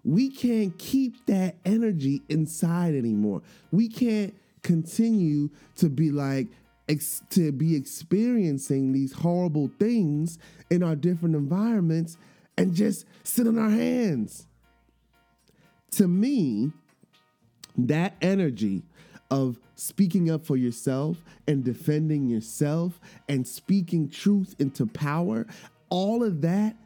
We 0.05 0.31
can't 0.31 0.79
keep 0.79 1.27
that 1.27 1.57
energy 1.65 2.23
inside 2.29 2.95
anymore. 2.95 3.43
We 3.73 3.89
can't 3.89 4.35
continue 4.63 5.51
to 5.77 5.89
be 5.89 6.11
like 6.11 6.49
ex- 6.89 7.23
to 7.31 7.53
be 7.53 7.75
experiencing 7.75 8.93
these 8.93 9.13
horrible 9.13 9.71
things 9.79 10.39
in 10.71 10.83
our 10.83 10.95
different 10.95 11.35
environments 11.35 12.19
and 12.57 12.75
just 12.75 13.07
sit 13.25 13.47
on 13.47 13.59
our 13.59 13.71
hands. 13.71 14.47
To 15.93 16.07
me, 16.07 16.73
that 17.77 18.15
energy 18.21 18.83
of 19.31 19.59
speaking 19.75 20.31
up 20.31 20.45
for 20.45 20.57
yourself 20.57 21.25
and 21.47 21.65
defending 21.65 22.29
yourself 22.29 23.01
and 23.29 23.47
speaking 23.47 24.09
truth 24.09 24.55
into 24.59 24.87
power, 24.87 25.47
all 25.89 26.23
of 26.23 26.41
that, 26.43 26.77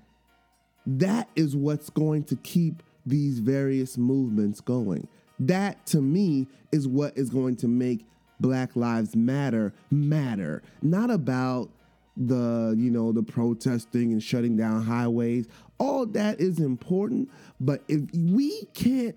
that 0.86 1.28
is 1.36 1.54
what's 1.54 1.90
going 1.90 2.24
to 2.24 2.36
keep 2.36 2.82
these 3.06 3.38
various 3.38 3.98
movements 3.98 4.60
going. 4.60 5.06
That 5.38 5.84
to 5.86 6.00
me 6.00 6.46
is 6.72 6.86
what 6.86 7.16
is 7.16 7.30
going 7.30 7.56
to 7.56 7.68
make 7.68 8.06
Black 8.40 8.76
Lives 8.76 9.14
Matter 9.14 9.72
matter. 9.90 10.62
Not 10.82 11.10
about 11.10 11.70
the, 12.16 12.74
you 12.76 12.90
know, 12.90 13.12
the 13.12 13.22
protesting 13.22 14.12
and 14.12 14.22
shutting 14.22 14.56
down 14.56 14.82
highways. 14.82 15.46
All 15.78 16.04
that 16.06 16.40
is 16.40 16.58
important, 16.58 17.30
but 17.60 17.82
if 17.88 18.02
we 18.14 18.64
can't 18.74 19.16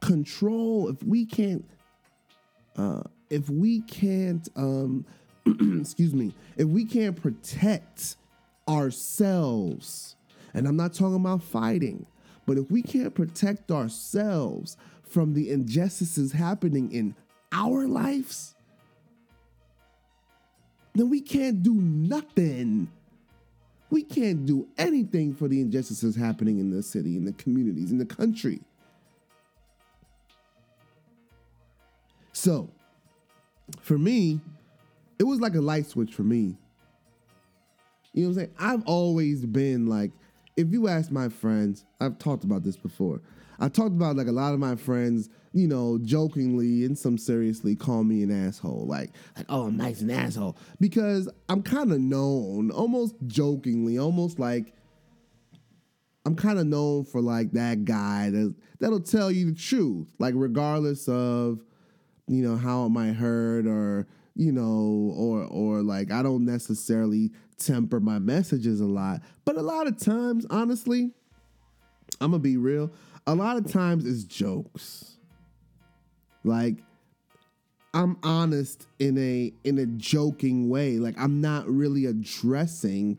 control, 0.00 0.88
if 0.88 1.02
we 1.02 1.24
can't, 1.24 1.64
uh, 2.76 3.02
if 3.30 3.48
we 3.48 3.80
can't, 3.82 4.48
um, 4.56 5.04
excuse 5.80 6.14
me, 6.14 6.34
if 6.56 6.66
we 6.66 6.84
can't 6.84 7.20
protect 7.20 8.16
ourselves, 8.68 10.16
and 10.54 10.66
I'm 10.66 10.76
not 10.76 10.94
talking 10.94 11.16
about 11.16 11.42
fighting, 11.42 12.06
but 12.46 12.58
if 12.58 12.70
we 12.70 12.82
can't 12.82 13.14
protect 13.14 13.70
ourselves 13.70 14.76
from 15.02 15.34
the 15.34 15.50
injustices 15.50 16.32
happening 16.32 16.90
in 16.92 17.14
our 17.52 17.86
lives, 17.86 18.54
then 20.94 21.08
we 21.08 21.20
can't 21.20 21.62
do 21.62 21.74
nothing. 21.74 22.90
We 23.90 24.02
can't 24.02 24.46
do 24.46 24.68
anything 24.78 25.34
for 25.34 25.48
the 25.48 25.60
injustices 25.60 26.16
happening 26.16 26.58
in 26.58 26.70
the 26.70 26.82
city, 26.82 27.16
in 27.16 27.24
the 27.24 27.32
communities, 27.34 27.92
in 27.92 27.98
the 27.98 28.06
country. 28.06 28.60
So, 32.42 32.68
for 33.82 33.96
me, 33.96 34.40
it 35.20 35.22
was 35.22 35.38
like 35.38 35.54
a 35.54 35.60
light 35.60 35.86
switch 35.86 36.12
for 36.12 36.24
me. 36.24 36.56
You 38.14 38.24
know 38.24 38.30
what 38.30 38.30
I'm 38.30 38.34
saying? 38.34 38.54
I've 38.58 38.82
always 38.84 39.46
been 39.46 39.86
like, 39.86 40.10
if 40.56 40.72
you 40.72 40.88
ask 40.88 41.12
my 41.12 41.28
friends, 41.28 41.84
I've 42.00 42.18
talked 42.18 42.42
about 42.42 42.64
this 42.64 42.76
before. 42.76 43.20
I 43.60 43.68
talked 43.68 43.92
about 43.92 44.16
like 44.16 44.26
a 44.26 44.32
lot 44.32 44.54
of 44.54 44.58
my 44.58 44.74
friends, 44.74 45.28
you 45.52 45.68
know, 45.68 46.00
jokingly 46.02 46.84
and 46.84 46.98
some 46.98 47.16
seriously 47.16 47.76
call 47.76 48.02
me 48.02 48.24
an 48.24 48.46
asshole. 48.48 48.86
Like, 48.88 49.12
like, 49.36 49.46
oh, 49.48 49.70
Mike's 49.70 50.00
an 50.00 50.10
asshole. 50.10 50.56
Because 50.80 51.28
I'm 51.48 51.62
kind 51.62 51.92
of 51.92 52.00
known, 52.00 52.72
almost 52.72 53.14
jokingly, 53.28 53.98
almost 53.98 54.40
like 54.40 54.74
I'm 56.26 56.34
kind 56.34 56.58
of 56.58 56.66
known 56.66 57.04
for 57.04 57.20
like 57.20 57.52
that 57.52 57.84
guy 57.84 58.30
that 58.30 58.52
that'll 58.80 58.98
tell 58.98 59.30
you 59.30 59.52
the 59.52 59.54
truth, 59.54 60.08
like 60.18 60.34
regardless 60.36 61.08
of, 61.08 61.60
you 62.28 62.46
know, 62.46 62.56
how 62.56 62.86
it 62.86 62.90
might 62.90 63.14
hurt 63.14 63.66
or 63.66 64.06
you 64.34 64.52
know, 64.52 65.12
or 65.16 65.44
or 65.44 65.82
like 65.82 66.10
I 66.10 66.22
don't 66.22 66.44
necessarily 66.44 67.32
temper 67.58 68.00
my 68.00 68.18
messages 68.18 68.80
a 68.80 68.86
lot, 68.86 69.20
but 69.44 69.56
a 69.56 69.62
lot 69.62 69.86
of 69.86 69.98
times, 69.98 70.46
honestly, 70.50 71.10
I'm 72.20 72.30
gonna 72.30 72.38
be 72.38 72.56
real. 72.56 72.90
A 73.26 73.34
lot 73.34 73.56
of 73.56 73.70
times 73.70 74.06
it's 74.06 74.24
jokes. 74.24 75.16
Like 76.44 76.76
I'm 77.94 78.16
honest 78.22 78.86
in 78.98 79.18
a 79.18 79.52
in 79.64 79.78
a 79.78 79.86
joking 79.86 80.68
way. 80.68 80.98
Like 80.98 81.14
I'm 81.18 81.40
not 81.40 81.68
really 81.68 82.06
addressing 82.06 83.18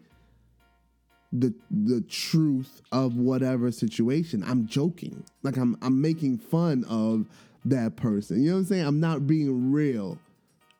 the 1.31 1.53
the 1.69 2.01
truth 2.01 2.81
of 2.91 3.15
whatever 3.15 3.71
situation. 3.71 4.43
I'm 4.45 4.67
joking. 4.67 5.23
Like 5.43 5.57
I'm 5.57 5.77
I'm 5.81 6.01
making 6.01 6.39
fun 6.39 6.85
of 6.89 7.27
that 7.65 7.95
person. 7.95 8.43
You 8.43 8.49
know 8.49 8.55
what 8.55 8.59
I'm 8.59 8.65
saying? 8.65 8.85
I'm 8.85 8.99
not 8.99 9.27
being 9.27 9.71
real. 9.71 10.17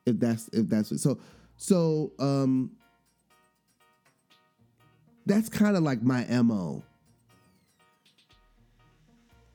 If 0.06 0.20
that's 0.20 0.50
if 0.50 0.68
that's 0.68 0.92
it. 0.92 1.00
so 1.00 1.18
so 1.56 2.12
um 2.20 2.72
that's 5.26 5.48
kind 5.50 5.78
of 5.78 5.84
like 5.84 6.02
my 6.02 6.26
MO. 6.42 6.84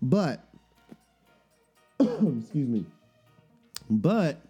But 0.01 0.45
excuse 2.01 2.69
me. 2.69 2.87
But 3.91 4.41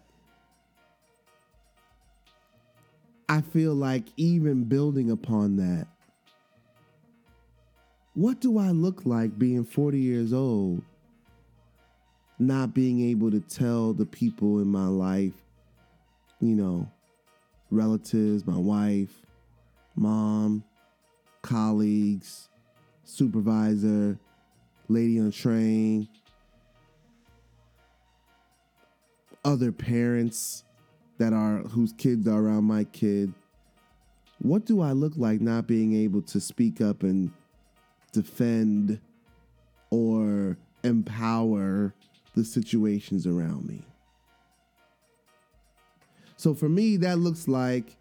I 3.27 3.41
feel 3.41 3.73
like 3.73 4.05
even 4.17 4.63
building 4.63 5.11
upon 5.11 5.57
that, 5.57 5.87
what 8.13 8.41
do 8.41 8.57
I 8.57 8.71
look 8.71 9.05
like 9.05 9.37
being 9.37 9.63
40 9.63 9.99
years 9.99 10.33
old, 10.33 10.81
not 12.39 12.73
being 12.73 13.01
able 13.01 13.29
to 13.29 13.41
tell 13.41 13.93
the 13.93 14.05
people 14.05 14.59
in 14.59 14.67
my 14.67 14.87
life, 14.87 15.33
you 16.39 16.55
know, 16.55 16.89
relatives, 17.69 18.47
my 18.47 18.57
wife, 18.57 19.11
mom, 19.95 20.63
colleagues, 21.41 22.47
supervisor, 23.03 24.17
lady 24.87 25.19
on 25.19 25.31
train, 25.31 26.07
other 29.43 29.71
parents 29.71 30.63
that 31.17 31.33
are 31.33 31.57
whose 31.59 31.91
kids 31.93 32.27
are 32.27 32.39
around 32.39 32.63
my 32.63 32.85
kid. 32.85 33.33
What 34.41 34.65
do 34.65 34.81
I 34.81 34.93
look 34.93 35.13
like 35.17 35.41
not 35.41 35.67
being 35.67 35.93
able 35.93 36.21
to 36.23 36.39
speak 36.39 36.79
up 36.79 37.03
and 37.03 37.31
defend 38.13 39.01
or 39.89 40.57
empower 40.83 41.93
the 42.35 42.43
situations 42.43 43.25
around 43.27 43.67
me? 43.67 43.83
So 46.37 46.53
for 46.53 46.69
me, 46.69 46.95
that 46.97 47.19
looks 47.19 47.47
like 47.47 47.97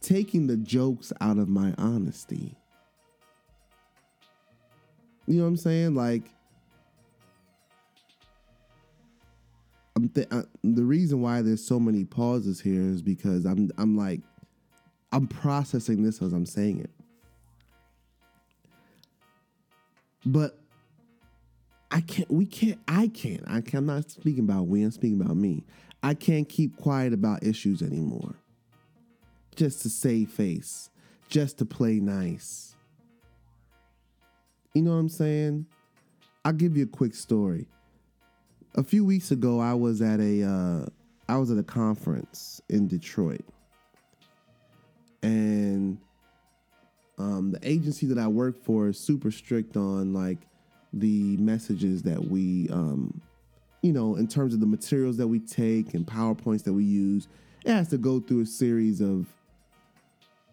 taking 0.00 0.46
the 0.46 0.56
jokes 0.56 1.12
out 1.20 1.38
of 1.38 1.48
my 1.48 1.74
honesty. 1.78 2.56
You 5.26 5.36
know 5.36 5.42
what 5.44 5.48
I'm 5.48 5.56
saying? 5.56 5.94
Like, 5.94 6.24
I'm 9.96 10.08
th- 10.08 10.28
uh, 10.30 10.42
the 10.62 10.82
reason 10.82 11.22
why 11.22 11.40
there's 11.40 11.64
so 11.64 11.78
many 11.78 12.04
pauses 12.04 12.60
here 12.60 12.82
is 12.82 13.00
because 13.00 13.44
I'm 13.44 13.70
I'm 13.78 13.96
like 13.96 14.20
I'm 15.12 15.28
processing 15.28 16.02
this 16.02 16.20
as 16.20 16.32
I'm 16.32 16.46
saying 16.46 16.80
it. 16.80 16.90
But 20.26 20.58
I 21.94 22.00
can't 22.00 22.28
we 22.28 22.44
can't 22.44 22.80
I 22.88 23.06
can't 23.06 23.44
I 23.46 23.60
can, 23.60 23.78
I'm 23.78 23.86
not 23.86 24.10
speaking 24.10 24.42
about 24.42 24.66
we 24.66 24.82
I'm 24.82 24.90
speaking 24.90 25.20
about 25.20 25.36
me. 25.36 25.62
I 26.02 26.14
can't 26.14 26.48
keep 26.48 26.76
quiet 26.76 27.12
about 27.12 27.44
issues 27.44 27.82
anymore 27.82 28.34
just 29.54 29.82
to 29.82 29.88
save 29.88 30.28
face, 30.30 30.90
just 31.28 31.58
to 31.58 31.64
play 31.64 32.00
nice. 32.00 32.74
You 34.74 34.82
know 34.82 34.90
what 34.90 34.96
I'm 34.96 35.08
saying? 35.08 35.66
I'll 36.44 36.52
give 36.52 36.76
you 36.76 36.82
a 36.82 36.88
quick 36.88 37.14
story. 37.14 37.68
A 38.74 38.82
few 38.82 39.04
weeks 39.04 39.30
ago, 39.30 39.60
I 39.60 39.74
was 39.74 40.02
at 40.02 40.18
a 40.18 40.42
uh, 40.42 40.86
I 41.28 41.36
was 41.36 41.52
at 41.52 41.58
a 41.58 41.62
conference 41.62 42.60
in 42.68 42.88
Detroit, 42.88 43.44
and 45.22 45.96
um, 47.18 47.52
the 47.52 47.60
agency 47.62 48.06
that 48.06 48.18
I 48.18 48.26
work 48.26 48.56
for 48.64 48.88
is 48.88 48.98
super 48.98 49.30
strict 49.30 49.76
on 49.76 50.12
like 50.12 50.38
the 51.00 51.36
messages 51.36 52.02
that 52.02 52.22
we, 52.28 52.68
um, 52.70 53.20
you 53.82 53.92
know, 53.92 54.16
in 54.16 54.26
terms 54.26 54.54
of 54.54 54.60
the 54.60 54.66
materials 54.66 55.16
that 55.16 55.26
we 55.26 55.38
take 55.38 55.94
and 55.94 56.06
powerpoints 56.06 56.62
that 56.64 56.72
we 56.72 56.84
use. 56.84 57.28
It 57.64 57.72
has 57.72 57.88
to 57.88 57.98
go 57.98 58.20
through 58.20 58.42
a 58.42 58.46
series 58.46 59.00
of 59.00 59.26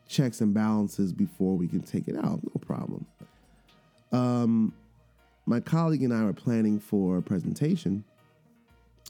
checks 0.07 0.41
and 0.41 0.53
balances 0.53 1.13
before 1.13 1.55
we 1.55 1.67
can 1.67 1.81
take 1.81 2.07
it 2.07 2.17
out. 2.17 2.41
No 2.43 2.59
problem. 2.59 3.05
Um, 4.11 4.73
my 5.45 5.59
colleague 5.59 6.03
and 6.03 6.13
I 6.13 6.23
were 6.23 6.33
planning 6.33 6.79
for 6.79 7.17
a 7.17 7.21
presentation, 7.21 8.03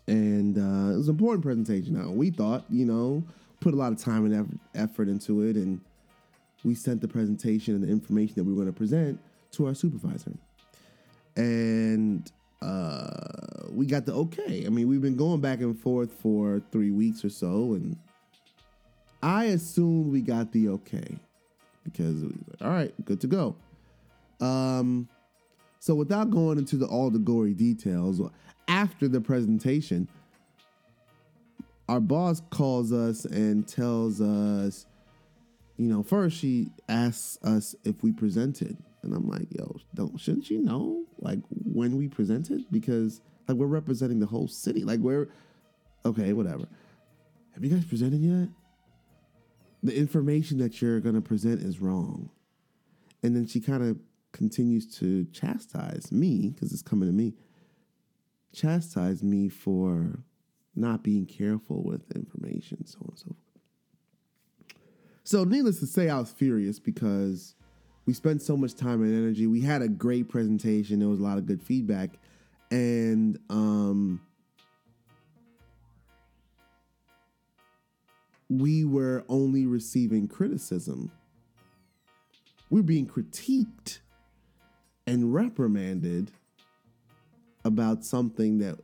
and 0.07 0.57
uh, 0.57 0.93
it 0.93 0.97
was 0.97 1.07
an 1.07 1.15
important 1.15 1.43
presentation. 1.43 1.93
Now 1.93 2.09
we 2.11 2.29
thought, 2.29 2.65
you 2.69 2.85
know, 2.85 3.23
put 3.59 3.73
a 3.73 3.77
lot 3.77 3.91
of 3.91 3.99
time 3.99 4.25
and 4.25 4.59
effort 4.75 5.07
into 5.07 5.41
it, 5.43 5.55
and 5.55 5.81
we 6.63 6.75
sent 6.75 7.01
the 7.01 7.07
presentation 7.07 7.75
and 7.75 7.83
the 7.83 7.89
information 7.89 8.35
that 8.35 8.43
we 8.43 8.53
were 8.53 8.63
going 8.63 8.73
to 8.73 8.77
present 8.77 9.19
to 9.53 9.67
our 9.67 9.73
supervisor, 9.73 10.31
and 11.35 12.31
uh, 12.61 13.67
we 13.69 13.85
got 13.85 14.05
the 14.05 14.13
okay. 14.13 14.65
I 14.65 14.69
mean, 14.69 14.87
we've 14.87 15.01
been 15.01 15.17
going 15.17 15.41
back 15.41 15.59
and 15.59 15.77
forth 15.77 16.11
for 16.13 16.61
three 16.71 16.91
weeks 16.91 17.25
or 17.25 17.29
so, 17.29 17.73
and 17.73 17.97
I 19.23 19.45
assumed 19.45 20.11
we 20.11 20.21
got 20.21 20.51
the 20.51 20.69
okay 20.69 21.17
because 21.83 22.23
it 22.23 22.27
was 22.27 22.35
like, 22.47 22.61
all 22.61 22.69
right, 22.69 23.05
good 23.05 23.21
to 23.21 23.27
go. 23.27 23.55
Um, 24.39 25.07
so 25.79 25.95
without 25.95 26.29
going 26.29 26.57
into 26.57 26.77
the 26.77 26.85
all 26.85 27.09
the 27.09 27.19
gory 27.19 27.53
details, 27.53 28.21
after 28.67 29.07
the 29.07 29.21
presentation, 29.21 30.07
our 31.89 31.99
boss 31.99 32.41
calls 32.51 32.93
us 32.93 33.25
and 33.25 33.67
tells 33.67 34.21
us, 34.21 34.85
you 35.77 35.87
know, 35.87 36.03
first 36.03 36.37
she 36.37 36.69
asks 36.87 37.37
us 37.43 37.75
if 37.83 38.03
we 38.03 38.11
presented, 38.11 38.77
and 39.03 39.13
I'm 39.13 39.27
like, 39.27 39.47
yo, 39.49 39.77
don't 39.93 40.19
shouldn't 40.19 40.49
you 40.49 40.61
know 40.61 41.05
like 41.19 41.39
when 41.49 41.97
we 41.97 42.07
presented 42.07 42.65
because 42.71 43.21
like 43.47 43.57
we're 43.57 43.67
representing 43.67 44.19
the 44.19 44.27
whole 44.27 44.47
city, 44.47 44.83
like 44.83 44.99
we're 44.99 45.29
okay, 46.05 46.33
whatever. 46.33 46.65
Have 47.53 47.63
you 47.63 47.69
guys 47.69 47.85
presented 47.85 48.21
yet? 48.21 48.49
the 49.83 49.97
information 49.97 50.59
that 50.59 50.81
you're 50.81 50.99
to 51.01 51.21
present 51.21 51.61
is 51.61 51.79
wrong. 51.79 52.29
And 53.23 53.35
then 53.35 53.47
she 53.47 53.59
kind 53.59 53.83
of 53.83 53.97
continues 54.31 54.85
to 54.97 55.25
chastise 55.25 56.11
me, 56.11 56.49
because 56.49 56.71
it's 56.71 56.81
coming 56.81 57.09
to 57.09 57.13
me, 57.13 57.33
chastise 58.53 59.23
me 59.23 59.49
for 59.49 60.23
not 60.75 61.03
being 61.03 61.25
careful 61.25 61.83
with 61.83 62.09
information, 62.15 62.85
so 62.85 62.99
on 62.99 63.09
and 63.09 63.19
so 63.19 63.25
forth. 63.25 63.37
So, 65.23 65.43
needless 65.43 65.79
to 65.79 65.87
say, 65.87 66.09
I 66.09 66.19
was 66.19 66.31
furious 66.31 66.79
because 66.79 67.55
we 68.11 68.15
spent 68.15 68.41
so 68.41 68.57
much 68.57 68.75
time 68.75 69.01
and 69.03 69.15
energy. 69.15 69.47
We 69.47 69.61
had 69.61 69.81
a 69.81 69.87
great 69.87 70.27
presentation. 70.27 70.99
There 70.99 71.07
was 71.07 71.21
a 71.21 71.23
lot 71.23 71.37
of 71.37 71.45
good 71.45 71.63
feedback, 71.63 72.09
and 72.69 73.39
um, 73.49 74.19
we 78.49 78.83
were 78.83 79.23
only 79.29 79.65
receiving 79.65 80.27
criticism. 80.27 81.09
We 82.69 82.81
we're 82.81 82.85
being 82.85 83.07
critiqued 83.07 83.99
and 85.07 85.33
reprimanded 85.33 86.31
about 87.63 88.03
something 88.03 88.57
that 88.57 88.77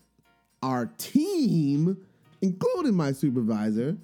our 0.64 0.86
team, 0.98 1.98
including 2.42 2.94
my 2.94 3.12
supervisor, 3.12 3.98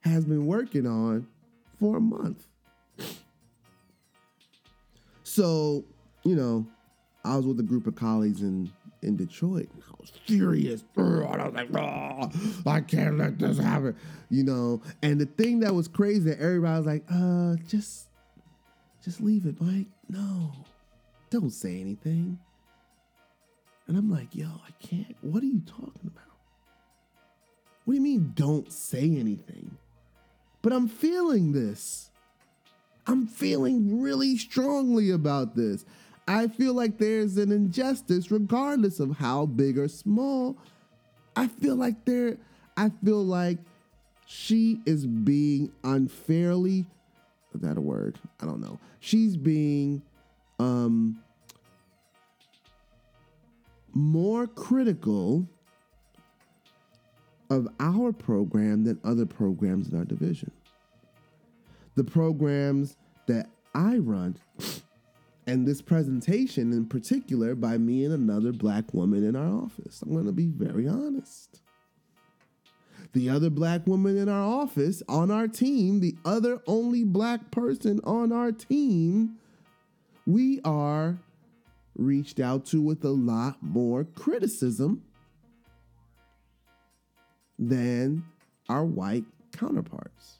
has 0.00 0.24
been 0.24 0.44
working 0.44 0.88
on 0.88 1.28
for 1.78 1.98
a 1.98 2.00
month. 2.00 2.48
So, 5.38 5.84
you 6.24 6.34
know, 6.34 6.66
I 7.24 7.36
was 7.36 7.46
with 7.46 7.60
a 7.60 7.62
group 7.62 7.86
of 7.86 7.94
colleagues 7.94 8.42
in 8.42 8.72
in 9.02 9.16
Detroit. 9.16 9.68
I 9.88 9.94
was 10.00 10.10
furious. 10.26 10.82
I 10.96 11.00
was 11.00 11.54
like, 11.54 11.68
oh, 11.76 12.28
I 12.66 12.80
can't 12.80 13.18
let 13.18 13.38
this 13.38 13.56
happen. 13.56 13.94
You 14.30 14.42
know, 14.42 14.82
and 15.00 15.20
the 15.20 15.26
thing 15.26 15.60
that 15.60 15.72
was 15.72 15.86
crazy, 15.86 16.32
everybody 16.32 16.78
was 16.78 16.86
like, 16.86 17.04
uh, 17.08 17.54
just 17.68 18.08
just 19.04 19.20
leave 19.20 19.46
it, 19.46 19.60
Mike. 19.60 19.86
No. 20.08 20.50
Don't 21.30 21.50
say 21.50 21.80
anything. 21.80 22.40
And 23.86 23.96
I'm 23.96 24.10
like, 24.10 24.34
yo, 24.34 24.48
I 24.48 24.72
can't. 24.84 25.14
What 25.20 25.44
are 25.44 25.46
you 25.46 25.62
talking 25.64 26.02
about? 26.02 26.34
What 27.84 27.92
do 27.92 27.94
you 27.94 28.02
mean, 28.02 28.32
don't 28.34 28.72
say 28.72 29.04
anything? 29.16 29.78
But 30.62 30.72
I'm 30.72 30.88
feeling 30.88 31.52
this. 31.52 32.10
I'm 33.08 33.26
feeling 33.26 34.02
really 34.02 34.36
strongly 34.36 35.10
about 35.10 35.56
this. 35.56 35.86
I 36.28 36.46
feel 36.46 36.74
like 36.74 36.98
there's 36.98 37.38
an 37.38 37.50
injustice, 37.50 38.30
regardless 38.30 39.00
of 39.00 39.16
how 39.16 39.46
big 39.46 39.78
or 39.78 39.88
small. 39.88 40.58
I 41.34 41.48
feel 41.48 41.74
like 41.74 42.04
there, 42.04 42.36
I 42.76 42.90
feel 43.02 43.24
like 43.24 43.56
she 44.26 44.80
is 44.84 45.06
being 45.06 45.72
unfairly, 45.84 46.84
is 47.54 47.62
that 47.62 47.78
a 47.78 47.80
word? 47.80 48.18
I 48.42 48.44
don't 48.44 48.60
know. 48.60 48.78
She's 49.00 49.36
being 49.36 50.02
um 50.58 51.18
more 53.94 54.46
critical 54.46 55.48
of 57.48 57.68
our 57.80 58.12
program 58.12 58.84
than 58.84 59.00
other 59.02 59.24
programs 59.24 59.88
in 59.88 59.98
our 59.98 60.04
division. 60.04 60.50
The 61.98 62.04
programs 62.04 62.96
that 63.26 63.50
I 63.74 63.96
run, 63.96 64.36
and 65.48 65.66
this 65.66 65.82
presentation 65.82 66.72
in 66.72 66.86
particular 66.86 67.56
by 67.56 67.76
me 67.76 68.04
and 68.04 68.14
another 68.14 68.52
black 68.52 68.94
woman 68.94 69.24
in 69.24 69.34
our 69.34 69.64
office. 69.64 70.00
I'm 70.02 70.12
going 70.12 70.26
to 70.26 70.30
be 70.30 70.46
very 70.46 70.86
honest. 70.86 71.60
The 73.14 73.28
other 73.28 73.50
black 73.50 73.84
woman 73.88 74.16
in 74.16 74.28
our 74.28 74.44
office 74.44 75.02
on 75.08 75.32
our 75.32 75.48
team, 75.48 75.98
the 75.98 76.14
other 76.24 76.62
only 76.68 77.02
black 77.02 77.50
person 77.50 77.98
on 78.04 78.30
our 78.30 78.52
team, 78.52 79.36
we 80.24 80.60
are 80.64 81.18
reached 81.96 82.38
out 82.38 82.64
to 82.66 82.80
with 82.80 83.04
a 83.04 83.10
lot 83.10 83.60
more 83.60 84.04
criticism 84.04 85.02
than 87.58 88.22
our 88.68 88.84
white 88.84 89.24
counterparts. 89.50 90.37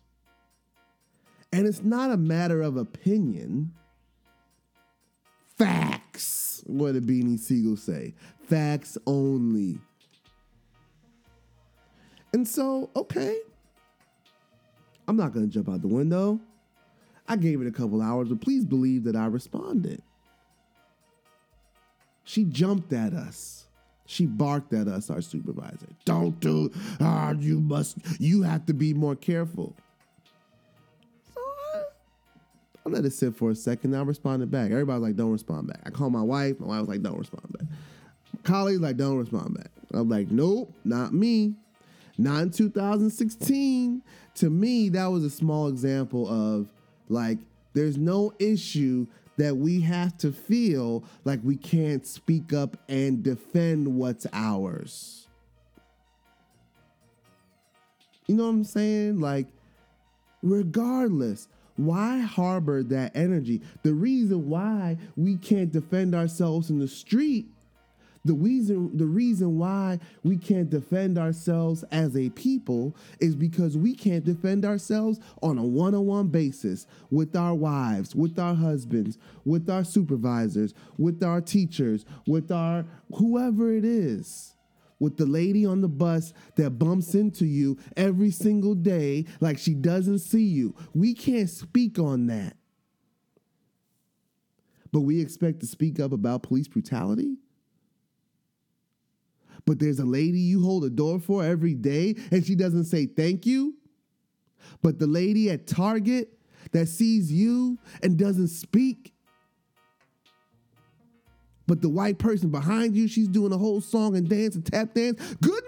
And 1.52 1.66
it's 1.66 1.82
not 1.82 2.10
a 2.10 2.16
matter 2.16 2.62
of 2.62 2.76
opinion. 2.76 3.72
Facts, 5.56 6.62
what 6.66 6.92
did 6.92 7.06
Beanie 7.06 7.38
Sigel 7.38 7.76
say? 7.76 8.14
Facts 8.44 8.98
only. 9.06 9.78
And 12.32 12.46
so, 12.46 12.90
okay, 12.94 13.38
I'm 15.08 15.16
not 15.16 15.32
going 15.32 15.46
to 15.48 15.52
jump 15.52 15.68
out 15.68 15.80
the 15.80 15.88
window. 15.88 16.38
I 17.26 17.36
gave 17.36 17.60
it 17.60 17.66
a 17.66 17.72
couple 17.72 18.02
hours, 18.02 18.28
but 18.28 18.40
please 18.40 18.64
believe 18.64 19.04
that 19.04 19.16
I 19.16 19.26
responded. 19.26 20.02
She 22.24 22.44
jumped 22.44 22.92
at 22.92 23.14
us. 23.14 23.64
She 24.04 24.26
barked 24.26 24.72
at 24.72 24.88
us, 24.88 25.10
our 25.10 25.20
supervisor. 25.20 25.88
Don't 26.04 26.38
do, 26.40 26.70
ah, 27.00 27.32
you 27.32 27.60
must, 27.60 27.98
you 28.18 28.42
have 28.42 28.66
to 28.66 28.74
be 28.74 28.94
more 28.94 29.16
careful. 29.16 29.74
I 32.88 32.90
let 32.90 33.04
it 33.04 33.12
sit 33.12 33.36
for 33.36 33.50
a 33.50 33.54
second. 33.54 33.94
I 33.94 34.02
responded 34.02 34.50
back. 34.50 34.70
Everybody's 34.70 35.02
like, 35.02 35.16
don't 35.16 35.32
respond 35.32 35.68
back. 35.68 35.80
I 35.84 35.90
called 35.90 36.12
my 36.12 36.22
wife. 36.22 36.58
My 36.58 36.66
wife 36.66 36.80
was 36.80 36.88
like, 36.88 37.02
don't 37.02 37.18
respond 37.18 37.52
back. 37.58 37.68
colleagues 38.44 38.80
like, 38.80 38.96
don't 38.96 39.18
respond 39.18 39.54
back. 39.54 39.70
I'm 39.92 40.08
like, 40.08 40.30
nope, 40.30 40.72
not 40.84 41.12
me. 41.12 41.54
Not 42.16 42.42
in 42.42 42.50
2016. 42.50 44.02
To 44.36 44.50
me, 44.50 44.88
that 44.90 45.06
was 45.06 45.24
a 45.24 45.30
small 45.30 45.68
example 45.68 46.28
of 46.28 46.68
like, 47.08 47.38
there's 47.74 47.96
no 47.96 48.32
issue 48.38 49.06
that 49.36 49.56
we 49.56 49.80
have 49.82 50.16
to 50.18 50.32
feel 50.32 51.04
like 51.24 51.40
we 51.44 51.56
can't 51.56 52.06
speak 52.06 52.52
up 52.52 52.76
and 52.88 53.22
defend 53.22 53.86
what's 53.86 54.26
ours. 54.32 55.28
You 58.26 58.34
know 58.34 58.44
what 58.44 58.50
I'm 58.50 58.64
saying? 58.64 59.20
Like, 59.20 59.46
regardless, 60.42 61.48
why 61.78 62.18
harbor 62.18 62.82
that 62.82 63.16
energy? 63.16 63.62
The 63.82 63.94
reason 63.94 64.48
why 64.48 64.98
we 65.16 65.36
can't 65.36 65.72
defend 65.72 66.14
ourselves 66.14 66.70
in 66.70 66.78
the 66.78 66.88
street 66.88 67.46
the 68.28 68.34
reason 68.34 68.96
the 68.96 69.06
reason 69.06 69.56
why 69.58 69.98
we 70.22 70.36
can't 70.36 70.68
defend 70.68 71.16
ourselves 71.16 71.82
as 71.90 72.14
a 72.14 72.28
people 72.30 72.94
is 73.20 73.34
because 73.34 73.76
we 73.76 73.94
can't 73.94 74.24
defend 74.24 74.66
ourselves 74.66 75.18
on 75.42 75.56
a 75.56 75.64
one-on-one 75.64 76.28
basis 76.28 76.86
with 77.10 77.34
our 77.34 77.54
wives, 77.54 78.14
with 78.14 78.38
our 78.38 78.54
husbands, 78.54 79.16
with 79.46 79.70
our 79.70 79.82
supervisors, 79.82 80.74
with 80.98 81.22
our 81.22 81.40
teachers, 81.40 82.04
with 82.26 82.52
our 82.52 82.84
whoever 83.14 83.72
it 83.72 83.84
is. 83.86 84.54
With 85.00 85.16
the 85.16 85.26
lady 85.26 85.64
on 85.64 85.80
the 85.80 85.88
bus 85.88 86.32
that 86.56 86.70
bumps 86.70 87.14
into 87.14 87.46
you 87.46 87.78
every 87.96 88.30
single 88.30 88.74
day 88.74 89.26
like 89.40 89.58
she 89.58 89.74
doesn't 89.74 90.18
see 90.18 90.44
you. 90.44 90.74
We 90.92 91.14
can't 91.14 91.48
speak 91.48 91.98
on 91.98 92.26
that. 92.26 92.56
But 94.90 95.00
we 95.00 95.20
expect 95.20 95.60
to 95.60 95.66
speak 95.66 96.00
up 96.00 96.12
about 96.12 96.42
police 96.42 96.66
brutality? 96.66 97.36
but 99.68 99.78
there's 99.78 99.98
a 99.98 100.04
lady 100.04 100.38
you 100.38 100.62
hold 100.62 100.82
a 100.82 100.88
door 100.88 101.20
for 101.20 101.44
every 101.44 101.74
day 101.74 102.14
and 102.30 102.42
she 102.42 102.54
doesn't 102.54 102.84
say 102.84 103.04
thank 103.04 103.44
you. 103.44 103.74
But 104.80 104.98
the 104.98 105.06
lady 105.06 105.50
at 105.50 105.66
Target 105.66 106.38
that 106.72 106.86
sees 106.86 107.30
you 107.30 107.78
and 108.02 108.16
doesn't 108.16 108.48
speak. 108.48 109.12
But 111.68 111.82
the 111.82 111.88
white 111.90 112.18
person 112.18 112.48
behind 112.48 112.96
you, 112.96 113.06
she's 113.06 113.28
doing 113.28 113.52
a 113.52 113.58
whole 113.58 113.82
song 113.82 114.16
and 114.16 114.26
dance 114.26 114.56
and 114.56 114.64
tap 114.64 114.94
dance. 114.94 115.20
Good 115.42 115.64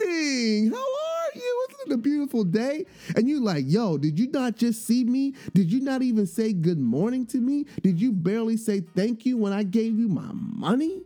morning. 0.00 0.70
How 0.72 0.78
are 0.78 1.30
you? 1.34 1.66
Isn't 1.68 1.92
it 1.92 1.94
a 1.94 1.98
beautiful 1.98 2.44
day? 2.44 2.86
And 3.14 3.28
you're 3.28 3.42
like, 3.42 3.64
yo, 3.66 3.98
did 3.98 4.18
you 4.18 4.30
not 4.30 4.56
just 4.56 4.86
see 4.86 5.04
me? 5.04 5.34
Did 5.52 5.70
you 5.70 5.80
not 5.80 6.00
even 6.00 6.26
say 6.26 6.54
good 6.54 6.78
morning 6.80 7.26
to 7.26 7.38
me? 7.38 7.66
Did 7.82 8.00
you 8.00 8.10
barely 8.10 8.56
say 8.56 8.80
thank 8.80 9.26
you 9.26 9.36
when 9.36 9.52
I 9.52 9.64
gave 9.64 9.98
you 9.98 10.08
my 10.08 10.30
money? 10.32 11.02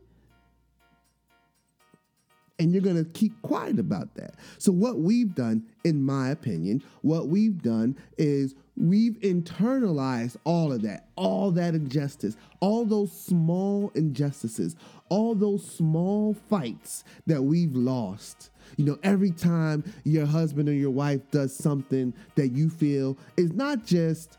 And 2.62 2.72
you're 2.72 2.80
going 2.80 3.02
to 3.02 3.10
keep 3.10 3.40
quiet 3.42 3.80
about 3.80 4.14
that. 4.14 4.36
So, 4.58 4.70
what 4.70 5.00
we've 5.00 5.34
done, 5.34 5.64
in 5.82 6.00
my 6.00 6.30
opinion, 6.30 6.82
what 7.02 7.26
we've 7.26 7.60
done 7.60 7.96
is 8.18 8.54
we've 8.76 9.18
internalized 9.20 10.36
all 10.44 10.72
of 10.72 10.82
that, 10.82 11.08
all 11.16 11.50
that 11.50 11.74
injustice, 11.74 12.36
all 12.60 12.84
those 12.84 13.10
small 13.10 13.90
injustices, 13.96 14.76
all 15.08 15.34
those 15.34 15.68
small 15.68 16.34
fights 16.48 17.02
that 17.26 17.42
we've 17.42 17.74
lost. 17.74 18.50
You 18.76 18.84
know, 18.84 18.98
every 19.02 19.32
time 19.32 19.82
your 20.04 20.26
husband 20.26 20.68
or 20.68 20.72
your 20.72 20.90
wife 20.90 21.20
does 21.32 21.54
something 21.54 22.14
that 22.36 22.52
you 22.52 22.70
feel 22.70 23.18
is 23.36 23.52
not 23.52 23.84
just, 23.84 24.38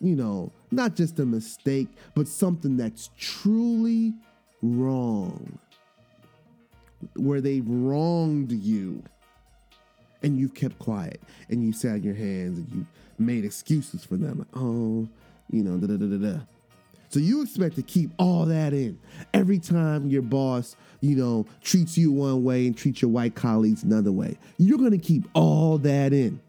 you 0.00 0.16
know, 0.16 0.52
not 0.72 0.96
just 0.96 1.20
a 1.20 1.24
mistake, 1.24 1.88
but 2.16 2.26
something 2.26 2.76
that's 2.76 3.10
truly 3.16 4.12
wrong 4.60 5.58
where 7.16 7.40
they've 7.40 7.66
wronged 7.66 8.52
you 8.52 9.02
and 10.22 10.38
you've 10.38 10.54
kept 10.54 10.78
quiet 10.78 11.20
and 11.48 11.64
you 11.64 11.72
sat 11.72 11.92
on 11.92 12.02
your 12.02 12.14
hands 12.14 12.58
and 12.58 12.72
you 12.72 12.86
made 13.18 13.44
excuses 13.44 14.04
for 14.04 14.16
them. 14.16 14.38
Like 14.38 14.48
oh 14.54 15.08
you 15.50 15.62
know 15.62 15.78
da 15.78 15.86
da 15.86 15.96
da 15.96 16.06
da 16.06 16.32
da. 16.32 16.40
So 17.10 17.20
you 17.20 17.42
expect 17.42 17.76
to 17.76 17.82
keep 17.82 18.10
all 18.18 18.44
that 18.46 18.72
in. 18.72 18.98
Every 19.32 19.58
time 19.58 20.08
your 20.08 20.22
boss 20.22 20.76
you 21.04 21.16
know 21.16 21.46
treats 21.62 21.98
you 21.98 22.10
one 22.10 22.42
way 22.42 22.66
and 22.66 22.76
treats 22.76 23.02
your 23.02 23.10
white 23.10 23.34
colleagues 23.34 23.82
another 23.82 24.10
way 24.10 24.38
you're 24.56 24.78
going 24.78 24.90
to 24.90 24.98
keep 24.98 25.28
all 25.34 25.78
that 25.78 26.12
in 26.12 26.40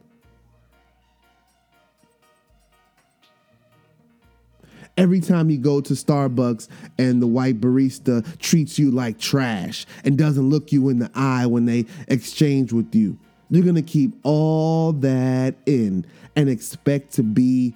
Every 4.97 5.19
time 5.19 5.49
you 5.49 5.57
go 5.57 5.81
to 5.81 5.93
Starbucks 5.93 6.69
and 6.97 7.21
the 7.21 7.27
white 7.27 7.59
barista 7.59 8.25
treats 8.39 8.79
you 8.79 8.91
like 8.91 9.19
trash 9.19 9.85
and 10.05 10.17
doesn't 10.17 10.49
look 10.49 10.71
you 10.71 10.87
in 10.87 10.99
the 10.99 11.11
eye 11.13 11.45
when 11.45 11.65
they 11.65 11.85
exchange 12.07 12.71
with 12.71 12.95
you, 12.95 13.17
you're 13.49 13.63
going 13.63 13.75
to 13.75 13.81
keep 13.81 14.13
all 14.23 14.93
that 14.93 15.55
in 15.65 16.05
and 16.35 16.49
expect 16.49 17.11
to 17.13 17.23
be 17.23 17.75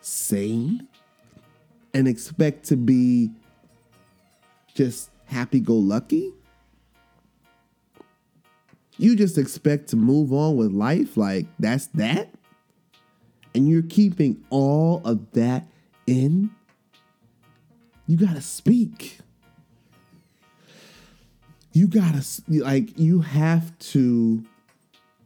sane 0.00 0.86
and 1.94 2.08
expect 2.08 2.64
to 2.64 2.76
be 2.76 3.30
just 4.74 5.10
happy 5.26 5.60
go 5.60 5.74
lucky? 5.74 6.32
You 8.98 9.14
just 9.14 9.38
expect 9.38 9.88
to 9.88 9.96
move 9.96 10.32
on 10.32 10.56
with 10.56 10.72
life 10.72 11.16
like 11.16 11.46
that's 11.58 11.86
that? 11.88 12.30
And 13.54 13.68
you're 13.68 13.82
keeping 13.82 14.44
all 14.50 15.00
of 15.04 15.30
that 15.32 15.66
in? 16.06 16.50
You 18.06 18.16
got 18.16 18.34
to 18.34 18.40
speak. 18.40 19.18
You 21.72 21.88
got 21.88 22.14
to, 22.14 22.24
like, 22.48 22.98
you 22.98 23.20
have 23.20 23.78
to. 23.78 24.44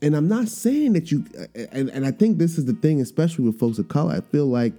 And 0.03 0.17
I'm 0.17 0.29
not 0.29 0.49
saying 0.49 0.95
that 0.95 1.13
you, 1.13 1.25
and, 1.73 1.91
and 1.91 2.07
I 2.07 2.11
think 2.11 2.39
this 2.39 2.57
is 2.57 2.65
the 2.65 2.73
thing, 2.73 3.01
especially 3.01 3.45
with 3.45 3.59
folks 3.59 3.79
of 3.79 3.89
color. 3.89 4.15
I 4.15 4.21
feel 4.21 4.47
like 4.47 4.73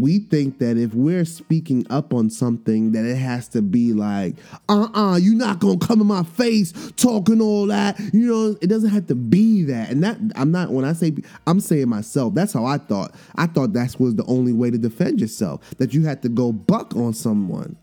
we 0.00 0.18
think 0.18 0.58
that 0.58 0.76
if 0.76 0.94
we're 0.94 1.24
speaking 1.24 1.86
up 1.90 2.14
on 2.14 2.30
something 2.30 2.92
that 2.92 3.04
it 3.04 3.16
has 3.16 3.48
to 3.48 3.62
be 3.62 3.92
like 3.92 4.36
uh-uh 4.68 5.16
you're 5.16 5.34
not 5.34 5.58
gonna 5.58 5.78
come 5.78 6.00
in 6.00 6.06
my 6.06 6.22
face 6.22 6.72
talking 6.96 7.40
all 7.40 7.66
that. 7.66 7.98
You 8.12 8.26
know 8.26 8.56
it 8.60 8.68
doesn't 8.68 8.90
have 8.90 9.06
to 9.08 9.14
be 9.14 9.64
that. 9.64 9.90
And 9.90 10.02
that 10.02 10.18
i'm 10.36 10.50
not 10.50 10.70
when 10.70 10.84
i 10.84 10.92
say 10.92 11.14
i'm 11.46 11.60
saying 11.60 11.88
myself 11.88 12.34
that's 12.34 12.52
how 12.52 12.64
i 12.64 12.78
thought. 12.78 13.14
I 13.36 13.46
thought 13.46 13.72
that 13.72 13.98
was 13.98 14.14
the 14.14 14.24
only 14.24 14.52
way 14.52 14.70
to 14.70 14.78
defend 14.78 15.20
yourself 15.20 15.60
that 15.78 15.94
you 15.94 16.04
had 16.04 16.22
to 16.22 16.28
go 16.28 16.52
buck 16.52 16.94
on 16.96 17.14
someone. 17.14 17.76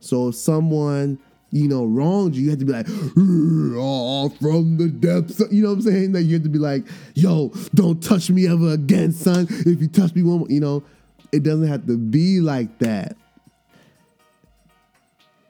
So 0.00 0.28
if 0.28 0.34
someone 0.34 1.18
you 1.52 1.68
know, 1.68 1.84
wronged 1.84 2.34
you, 2.34 2.44
you 2.44 2.50
have 2.50 2.58
to 2.58 2.64
be 2.64 2.72
like, 2.72 2.86
oh, 2.88 4.30
from 4.40 4.78
the 4.78 4.88
depths. 4.88 5.38
You 5.50 5.62
know 5.62 5.68
what 5.68 5.74
I'm 5.74 5.82
saying? 5.82 6.12
That 6.12 6.22
you 6.22 6.34
have 6.34 6.42
to 6.44 6.48
be 6.48 6.58
like, 6.58 6.84
yo, 7.14 7.52
don't 7.74 8.02
touch 8.02 8.30
me 8.30 8.48
ever 8.48 8.72
again, 8.72 9.12
son. 9.12 9.46
If 9.50 9.80
you 9.80 9.88
touch 9.88 10.14
me 10.14 10.22
one 10.22 10.38
more, 10.38 10.48
you 10.48 10.60
know, 10.60 10.82
it 11.30 11.42
doesn't 11.42 11.68
have 11.68 11.86
to 11.86 11.98
be 11.98 12.40
like 12.40 12.78
that. 12.78 13.16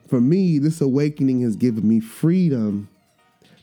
For 0.08 0.20
me, 0.20 0.58
this 0.58 0.80
awakening 0.80 1.40
has 1.42 1.54
given 1.56 1.88
me 1.88 2.00
freedom 2.00 2.88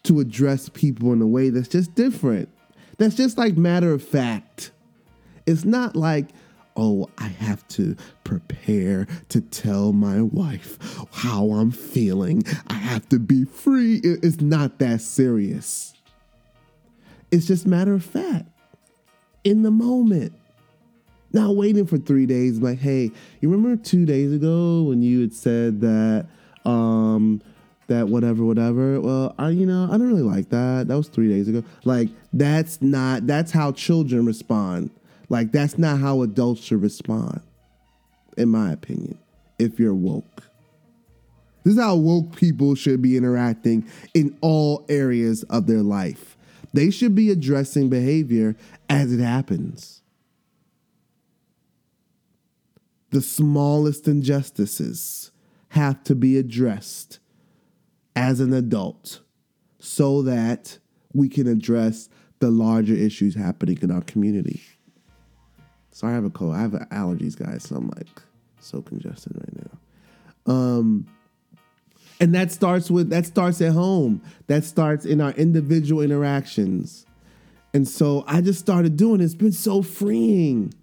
to 0.04 0.22
address 0.22 0.70
people 0.70 1.12
in 1.12 1.22
a 1.22 1.28
way 1.28 1.50
that's 1.50 1.68
just 1.68 1.94
different. 1.94 2.50
That's 2.98 3.16
just 3.16 3.38
like 3.38 3.58
matter 3.58 3.92
of 3.92 4.02
fact. 4.02 4.72
It's 5.46 5.66
not 5.66 5.96
like, 5.96 6.30
oh, 6.80 7.10
I 7.18 7.28
have 7.28 7.68
to 7.70 7.98
prepare 8.24 9.06
to 9.28 9.42
tell 9.42 9.92
my 9.92 10.22
wife 10.22 10.78
how 11.12 11.52
I'm 11.52 11.72
feeling. 11.72 12.44
I 12.68 12.74
have 12.74 13.08
to 13.10 13.20
be 13.20 13.44
free. 13.44 14.00
It's 14.04 14.40
not 14.40 14.80
that 14.80 15.02
serious. 15.02 15.94
It's 17.32 17.46
just 17.46 17.68
matter 17.68 17.94
of 17.94 18.04
fact. 18.04 18.46
In 19.44 19.64
the 19.64 19.72
moment. 19.72 20.34
Not 21.32 21.56
waiting 21.56 21.86
for 21.86 22.00
three 22.00 22.26
days, 22.26 22.58
like, 22.58 22.80
hey, 22.80 23.12
you 23.40 23.52
remember 23.52 23.80
two 23.80 24.04
days 24.04 24.34
ago 24.34 24.82
when 24.82 25.04
you 25.04 25.22
had 25.22 25.32
said 25.32 25.80
that 25.82 26.26
um 26.66 27.40
that 27.86 28.08
whatever, 28.08 28.46
whatever. 28.46 29.00
Well, 29.02 29.36
I, 29.38 29.50
you 29.50 29.66
know, 29.66 29.86
I 29.86 29.98
don't 29.98 30.08
really 30.08 30.24
like 30.24 30.50
that. 30.50 30.88
That 30.88 30.96
was 30.96 31.08
three 31.08 31.28
days 31.28 31.48
ago. 31.48 31.64
Like, 31.84 32.10
that's 32.32 32.82
not, 32.82 33.28
that's 33.28 33.52
how 33.52 33.72
children 33.74 34.26
respond. 34.26 34.92
Like 35.30 35.52
that's 35.52 35.78
not 35.78 36.00
how 36.00 36.24
adults 36.24 36.62
should 36.62 36.82
respond, 36.82 37.42
in 38.38 38.50
my 38.50 38.72
opinion, 38.72 39.18
if 39.60 39.80
you're 39.80 39.94
woke. 39.94 40.44
This 41.64 41.76
is 41.76 41.80
how 41.80 41.96
woke 41.96 42.36
people 42.36 42.74
should 42.76 43.02
be 43.02 43.16
interacting 43.16 43.88
in 44.14 44.38
all 44.42 44.86
areas 44.90 45.44
of 45.44 45.68
their 45.68 45.84
life. 45.84 46.36
They 46.74 46.90
should 46.90 47.16
be 47.16 47.30
addressing 47.30 47.90
behavior 47.90 48.56
as 48.90 49.14
it 49.14 49.20
happens. 49.20 50.02
The 53.12 53.22
smallest 53.22 54.08
injustices 54.08 55.32
have 55.70 56.04
to 56.06 56.16
be 56.16 56.38
addressed 56.38 57.20
as 58.16 58.40
an 58.40 58.54
adult 58.54 59.22
so 59.80 60.22
that 60.24 60.78
we 61.14 61.30
can 61.30 61.48
address 61.48 62.10
the 62.40 62.50
larger 62.50 62.94
issues 62.94 63.36
happening 63.36 63.80
in 63.82 63.92
our 63.92 64.02
community. 64.02 64.62
Sorry, 66.00 66.14
I 66.14 66.16
have 66.16 66.24
a 66.24 66.30
cold. 66.30 66.56
I 66.56 66.62
have 66.62 66.72
allergies, 66.72 67.38
guys, 67.38 67.64
so 67.64 67.76
I'm 67.76 67.90
like 67.90 68.08
so 68.62 68.82
congested 68.82 69.36
right 69.36 69.66
now. 70.48 70.54
Um, 70.54 71.06
and 72.22 72.34
that 72.34 72.54
starts 72.54 72.90
with 72.90 73.10
that 73.10 73.26
starts 73.26 73.60
at 73.60 73.74
home. 73.74 74.22
That 74.48 74.64
starts 74.64 75.04
in 75.04 75.20
our 75.20 75.32
individual 75.32 76.02
interactions. 76.02 77.06
And 77.74 77.86
so 77.86 78.24
I 78.28 78.40
just 78.40 78.62
started 78.62 78.96
doing 78.96 79.20
it. 79.20 79.26
It's 79.26 79.36
been 79.36 79.52
so 79.52 79.82
freeing. 79.82 80.74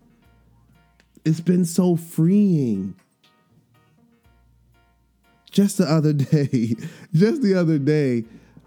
It's 1.25 1.41
been 1.41 1.64
so 1.64 1.97
freeing. 1.97 2.95
Just 5.51 5.79
the 5.79 5.91
other 5.91 6.12
day, 6.12 6.75
just 7.14 7.41
the 7.41 7.55
other 7.55 7.79
day, 7.79 8.25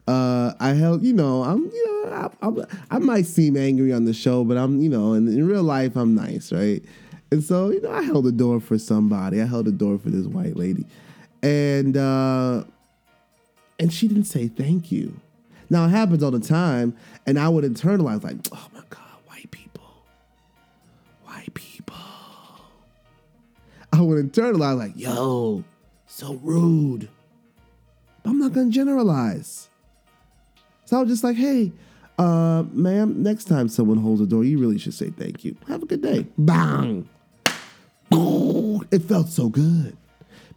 uh, 0.10 0.56
I 0.60 0.74
held, 0.74 1.04
you 1.04 1.14
know, 1.14 1.44
I'm, 1.44 1.66
you 1.66 1.86
know, 1.86 2.32
I, 2.42 2.48
I, 2.48 2.96
I, 2.96 2.98
might 2.98 3.28
seem 3.28 3.56
angry 3.56 3.94
on 3.94 4.06
the 4.06 4.14
show, 4.14 4.44
but 4.44 4.58
I'm, 4.58 4.82
you 4.82 4.90
know, 4.90 5.14
in, 5.14 5.28
in 5.28 5.48
real 5.48 5.62
life, 5.62 5.96
I'm 5.96 6.16
nice, 6.16 6.52
right? 6.52 6.84
And 7.32 7.44
so, 7.44 7.70
you 7.70 7.80
know, 7.80 7.92
I 7.92 8.02
held 8.02 8.26
the 8.26 8.32
door 8.32 8.60
for 8.60 8.80
somebody. 8.80 9.40
I 9.40 9.46
held 9.46 9.66
the 9.66 9.72
door 9.72 10.00
for 10.00 10.10
this 10.10 10.26
white 10.26 10.56
lady, 10.56 10.88
and 11.44 11.96
uh, 11.96 12.64
and 13.78 13.94
she 13.94 14.08
didn't 14.08 14.24
say 14.24 14.48
thank 14.48 14.92
you. 14.92 15.14
Now 15.70 15.86
it 15.86 15.90
happens 15.90 16.24
all 16.24 16.32
the 16.32 16.40
time, 16.40 16.96
and 17.28 17.38
I 17.38 17.48
would 17.48 17.64
internalize 17.64 18.24
like, 18.24 18.38
oh 18.52 18.68
my 18.74 18.82
god, 18.90 19.04
white 19.28 19.52
people, 19.52 20.06
white 21.26 21.54
people. 21.54 21.96
I 23.94 24.02
would 24.02 24.32
internalize 24.32 24.78
like, 24.78 24.94
yo, 24.96 25.64
so 26.08 26.34
rude. 26.42 27.10
But 28.24 28.32
I'm 28.32 28.40
not 28.40 28.54
gonna 28.54 28.72
generalize. 28.72 29.69
So 30.90 30.98
I 30.98 31.02
was 31.02 31.10
just 31.12 31.24
like, 31.24 31.36
hey, 31.36 31.72
uh, 32.18 32.64
ma'am, 32.72 33.22
next 33.22 33.46
time 33.46 33.70
someone 33.70 34.00
holds 34.00 34.22
a 34.22 34.26
door, 34.26 34.44
you 34.44 34.58
really 34.58 34.80
should 34.80 34.96
say 34.96 35.12
thank 35.12 35.46
you. 35.46 35.56
Have 35.68 35.84
a 35.84 35.86
good 35.86 36.02
day. 36.02 36.26
Bang. 36.36 37.08
It 38.92 39.04
felt 39.04 39.30
so 39.30 39.50
good 39.50 39.96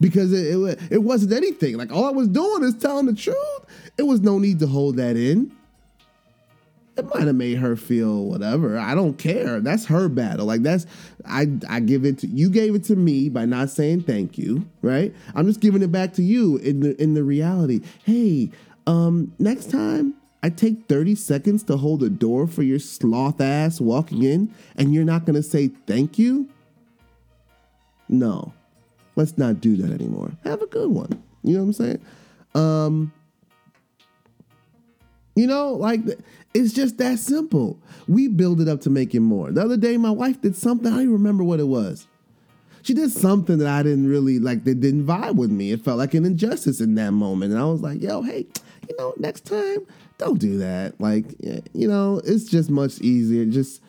because 0.01 0.33
it, 0.33 0.57
it, 0.57 0.80
it 0.91 1.03
wasn't 1.03 1.35
anything. 1.35 1.76
Like 1.76 1.93
all 1.93 2.07
I 2.07 2.12
was 2.12 2.28
doing 2.28 2.62
is 2.62 2.74
telling 2.78 3.05
the 3.05 3.14
truth. 3.14 3.37
It 3.99 4.05
was 4.05 4.22
no 4.22 4.39
need 4.39 4.59
to 4.61 4.66
hold 4.66 4.97
that 4.97 5.18
in. 5.18 5.55
It 6.97 7.05
might 7.14 7.26
have 7.26 7.37
made 7.37 7.59
her 7.59 7.76
feel 7.76 8.24
whatever. 8.24 8.78
I 8.78 8.95
don't 8.95 9.18
care. 9.18 9.61
That's 9.61 9.85
her 9.85 10.09
battle. 10.09 10.47
Like 10.47 10.62
that's 10.62 10.87
I 11.26 11.47
I 11.68 11.80
give 11.80 12.07
it 12.07 12.20
to 12.20 12.26
you 12.26 12.49
gave 12.49 12.74
it 12.74 12.85
to 12.85 12.97
me 12.97 13.28
by 13.28 13.45
not 13.45 13.68
saying 13.68 14.05
thank 14.05 14.39
you, 14.39 14.66
right? 14.80 15.14
I'm 15.35 15.47
just 15.47 15.61
giving 15.61 15.83
it 15.83 15.93
back 15.93 16.14
to 16.14 16.22
you 16.22 16.57
in 16.57 16.80
the 16.80 17.03
in 17.03 17.12
the 17.12 17.22
reality. 17.22 17.83
Hey, 18.05 18.51
um 18.87 19.35
next 19.39 19.70
time 19.70 20.14
I 20.43 20.51
take 20.51 20.88
30 20.88 21.14
seconds 21.14 21.62
to 21.64 21.76
hold 21.76 22.03
a 22.03 22.09
door 22.09 22.47
for 22.47 22.62
your 22.62 22.80
sloth 22.80 23.40
ass 23.40 23.80
walking 23.80 24.24
in, 24.24 24.53
and 24.76 24.93
you're 24.93 25.05
not 25.05 25.24
gonna 25.24 25.43
say 25.43 25.68
thank 25.86 26.18
you? 26.18 26.49
No, 28.09 28.53
let's 29.14 29.38
not 29.38 29.61
do 29.61 29.76
that 29.76 29.93
anymore. 29.93 30.32
Have 30.45 30.61
a 30.61 30.66
good 30.66 30.90
one. 30.90 31.22
You 31.45 31.55
know 31.55 31.61
what 31.61 31.66
I'm 31.66 31.72
saying? 31.72 32.01
Um, 32.55 33.12
you 35.34 35.47
know, 35.47 35.72
like 35.72 36.01
it's 36.55 36.72
just 36.72 36.99
that 36.99 37.18
simple. 37.18 37.78
We 38.09 38.28
build 38.28 38.61
it 38.61 38.68
up 38.68 38.80
to 38.82 38.90
make 38.90 39.14
it 39.14 39.20
more. 39.20 39.51
The 39.51 39.62
other 39.62 39.76
day, 39.76 39.97
my 39.97 40.11
wife 40.11 40.40
did 40.40 40.57
something. 40.57 40.88
I 40.88 40.90
don't 40.90 41.03
even 41.03 41.12
remember 41.12 41.45
what 41.45 41.61
it 41.61 41.68
was. 41.68 42.07
She 42.82 42.95
did 42.95 43.12
something 43.12 43.59
that 43.59 43.68
I 43.68 43.84
didn't 43.84 44.09
really 44.09 44.40
like. 44.40 44.64
That 44.64 44.80
didn't 44.80 45.07
vibe 45.07 45.36
with 45.36 45.53
me. 45.53 45.70
It 45.70 45.84
felt 45.84 45.99
like 45.99 46.14
an 46.14 46.24
injustice 46.24 46.80
in 46.80 46.97
that 46.97 47.12
moment, 47.12 47.53
and 47.53 47.61
I 47.61 47.64
was 47.64 47.80
like, 47.80 48.03
"Yo, 48.03 48.22
hey, 48.22 48.47
you 48.88 48.97
know, 48.99 49.14
next 49.18 49.47
time 49.47 49.86
don't 50.22 50.38
do 50.38 50.58
that. 50.58 51.00
Like, 51.00 51.24
you 51.40 51.88
know, 51.88 52.20
it's 52.24 52.44
just 52.44 52.70
much 52.70 53.00
easier. 53.00 53.44
Just 53.44 53.82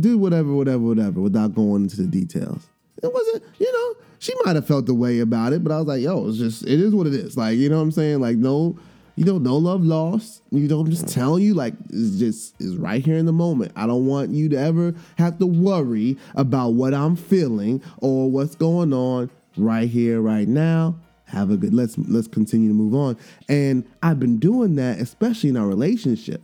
do 0.00 0.18
whatever, 0.18 0.52
whatever, 0.52 0.82
whatever 0.82 1.20
without 1.20 1.54
going 1.54 1.82
into 1.82 1.96
the 1.96 2.06
details. 2.06 2.66
It 3.02 3.12
wasn't, 3.12 3.44
you 3.58 3.70
know, 3.70 4.02
she 4.18 4.34
might 4.44 4.56
have 4.56 4.66
felt 4.66 4.86
the 4.86 4.94
way 4.94 5.20
about 5.20 5.52
it, 5.52 5.62
but 5.62 5.72
I 5.72 5.78
was 5.78 5.86
like, 5.86 6.00
yo, 6.00 6.28
it's 6.28 6.38
just, 6.38 6.62
it 6.66 6.80
is 6.80 6.94
what 6.94 7.06
it 7.06 7.14
is. 7.14 7.36
Like, 7.36 7.58
you 7.58 7.68
know 7.68 7.76
what 7.76 7.82
I'm 7.82 7.92
saying? 7.92 8.20
Like, 8.20 8.36
no, 8.36 8.78
you 9.16 9.24
know, 9.24 9.38
no 9.38 9.56
love 9.56 9.84
lost. 9.84 10.42
You 10.50 10.66
know, 10.66 10.80
I'm 10.80 10.90
just 10.90 11.08
telling 11.08 11.42
you, 11.42 11.54
like, 11.54 11.74
it's 11.90 12.18
just, 12.18 12.54
it's 12.58 12.74
right 12.76 13.04
here 13.04 13.16
in 13.16 13.26
the 13.26 13.32
moment. 13.32 13.72
I 13.76 13.86
don't 13.86 14.06
want 14.06 14.30
you 14.30 14.48
to 14.48 14.56
ever 14.56 14.94
have 15.18 15.38
to 15.38 15.46
worry 15.46 16.16
about 16.34 16.70
what 16.70 16.94
I'm 16.94 17.16
feeling 17.16 17.82
or 17.98 18.30
what's 18.30 18.54
going 18.54 18.92
on 18.92 19.30
right 19.56 19.88
here, 19.88 20.20
right 20.20 20.48
now 20.48 20.96
have 21.26 21.50
a 21.50 21.56
good 21.56 21.74
let's 21.74 21.98
let's 21.98 22.28
continue 22.28 22.68
to 22.68 22.74
move 22.74 22.94
on 22.94 23.16
and 23.48 23.84
i've 24.02 24.20
been 24.20 24.38
doing 24.38 24.76
that 24.76 24.98
especially 25.00 25.48
in 25.50 25.56
our 25.56 25.66
relationship 25.66 26.40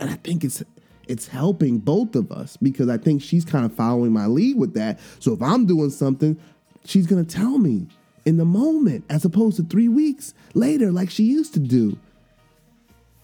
and 0.00 0.10
i 0.10 0.14
think 0.14 0.44
it's 0.44 0.62
it's 1.08 1.28
helping 1.28 1.78
both 1.78 2.14
of 2.14 2.30
us 2.32 2.56
because 2.56 2.88
I 2.88 2.96
think 2.96 3.22
she's 3.22 3.44
kind 3.44 3.64
of 3.64 3.74
following 3.74 4.12
my 4.12 4.26
lead 4.26 4.56
with 4.56 4.74
that. 4.74 5.00
So 5.18 5.32
if 5.32 5.42
I'm 5.42 5.66
doing 5.66 5.90
something, 5.90 6.38
she's 6.84 7.06
gonna 7.06 7.24
tell 7.24 7.58
me 7.58 7.86
in 8.24 8.36
the 8.36 8.44
moment 8.44 9.04
as 9.10 9.24
opposed 9.24 9.56
to 9.56 9.64
three 9.64 9.88
weeks 9.88 10.34
later, 10.54 10.90
like 10.90 11.10
she 11.10 11.24
used 11.24 11.54
to 11.54 11.60
do. 11.60 11.98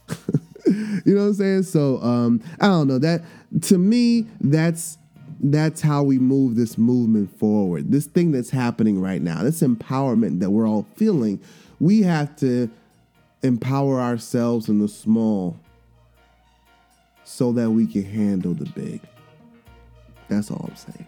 you 0.66 1.14
know 1.14 1.22
what 1.22 1.28
I'm 1.28 1.34
saying? 1.34 1.62
So 1.64 2.02
um, 2.02 2.42
I 2.60 2.66
don't 2.66 2.88
know 2.88 2.98
that 2.98 3.22
to 3.62 3.78
me 3.78 4.26
that's 4.40 4.98
that's 5.40 5.80
how 5.80 6.02
we 6.02 6.18
move 6.18 6.56
this 6.56 6.76
movement 6.76 7.36
forward. 7.38 7.90
This 7.92 8.06
thing 8.06 8.32
that's 8.32 8.50
happening 8.50 9.00
right 9.00 9.22
now, 9.22 9.42
this 9.42 9.60
empowerment 9.60 10.40
that 10.40 10.50
we're 10.50 10.68
all 10.68 10.86
feeling, 10.96 11.40
we 11.80 12.02
have 12.02 12.34
to 12.36 12.70
empower 13.42 14.00
ourselves 14.00 14.68
in 14.68 14.78
the 14.80 14.88
small 14.88 15.58
so 17.24 17.52
that 17.52 17.70
we 17.70 17.86
can 17.86 18.04
handle 18.04 18.54
the 18.54 18.64
big. 18.66 19.00
That's 20.28 20.50
all 20.50 20.64
I'm 20.68 20.76
saying. 20.76 21.06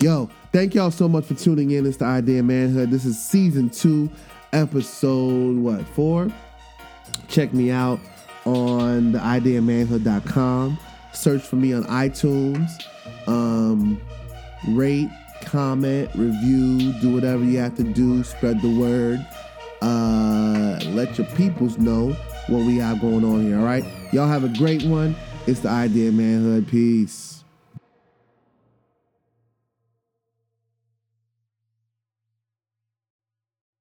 Yo, 0.00 0.30
thank 0.52 0.74
y'all 0.74 0.90
so 0.90 1.08
much 1.08 1.26
for 1.26 1.34
tuning 1.34 1.70
in. 1.72 1.86
It's 1.86 1.98
the 1.98 2.06
Idea 2.06 2.42
Manhood. 2.42 2.90
This 2.90 3.04
is 3.04 3.22
season 3.22 3.70
two, 3.70 4.10
episode 4.52 5.56
what, 5.56 5.86
four? 5.88 6.28
Check 7.28 7.52
me 7.52 7.70
out 7.70 8.00
on 8.44 9.12
theideamanhood.com. 9.12 10.78
Search 11.12 11.42
for 11.42 11.56
me 11.56 11.72
on 11.72 11.84
iTunes. 11.84 12.68
Um, 13.26 14.00
rate, 14.68 15.08
comment, 15.42 16.10
review, 16.14 16.92
do 17.00 17.12
whatever 17.12 17.44
you 17.44 17.58
have 17.58 17.76
to 17.76 17.82
do. 17.82 18.22
Spread 18.24 18.60
the 18.62 18.78
word. 18.78 19.24
Uh, 19.80 20.78
let 20.88 21.18
your 21.18 21.26
peoples 21.28 21.78
know 21.78 22.12
what 22.48 22.64
we 22.66 22.76
have 22.78 23.00
going 23.00 23.24
on 23.24 23.42
here. 23.42 23.58
All 23.58 23.64
right, 23.64 23.84
y'all 24.12 24.28
have 24.28 24.44
a 24.44 24.58
great 24.58 24.84
one. 24.84 25.16
It's 25.46 25.60
the 25.60 25.70
Idea 25.70 26.08
of 26.08 26.14
Manhood. 26.14 26.68
Peace. 26.68 27.31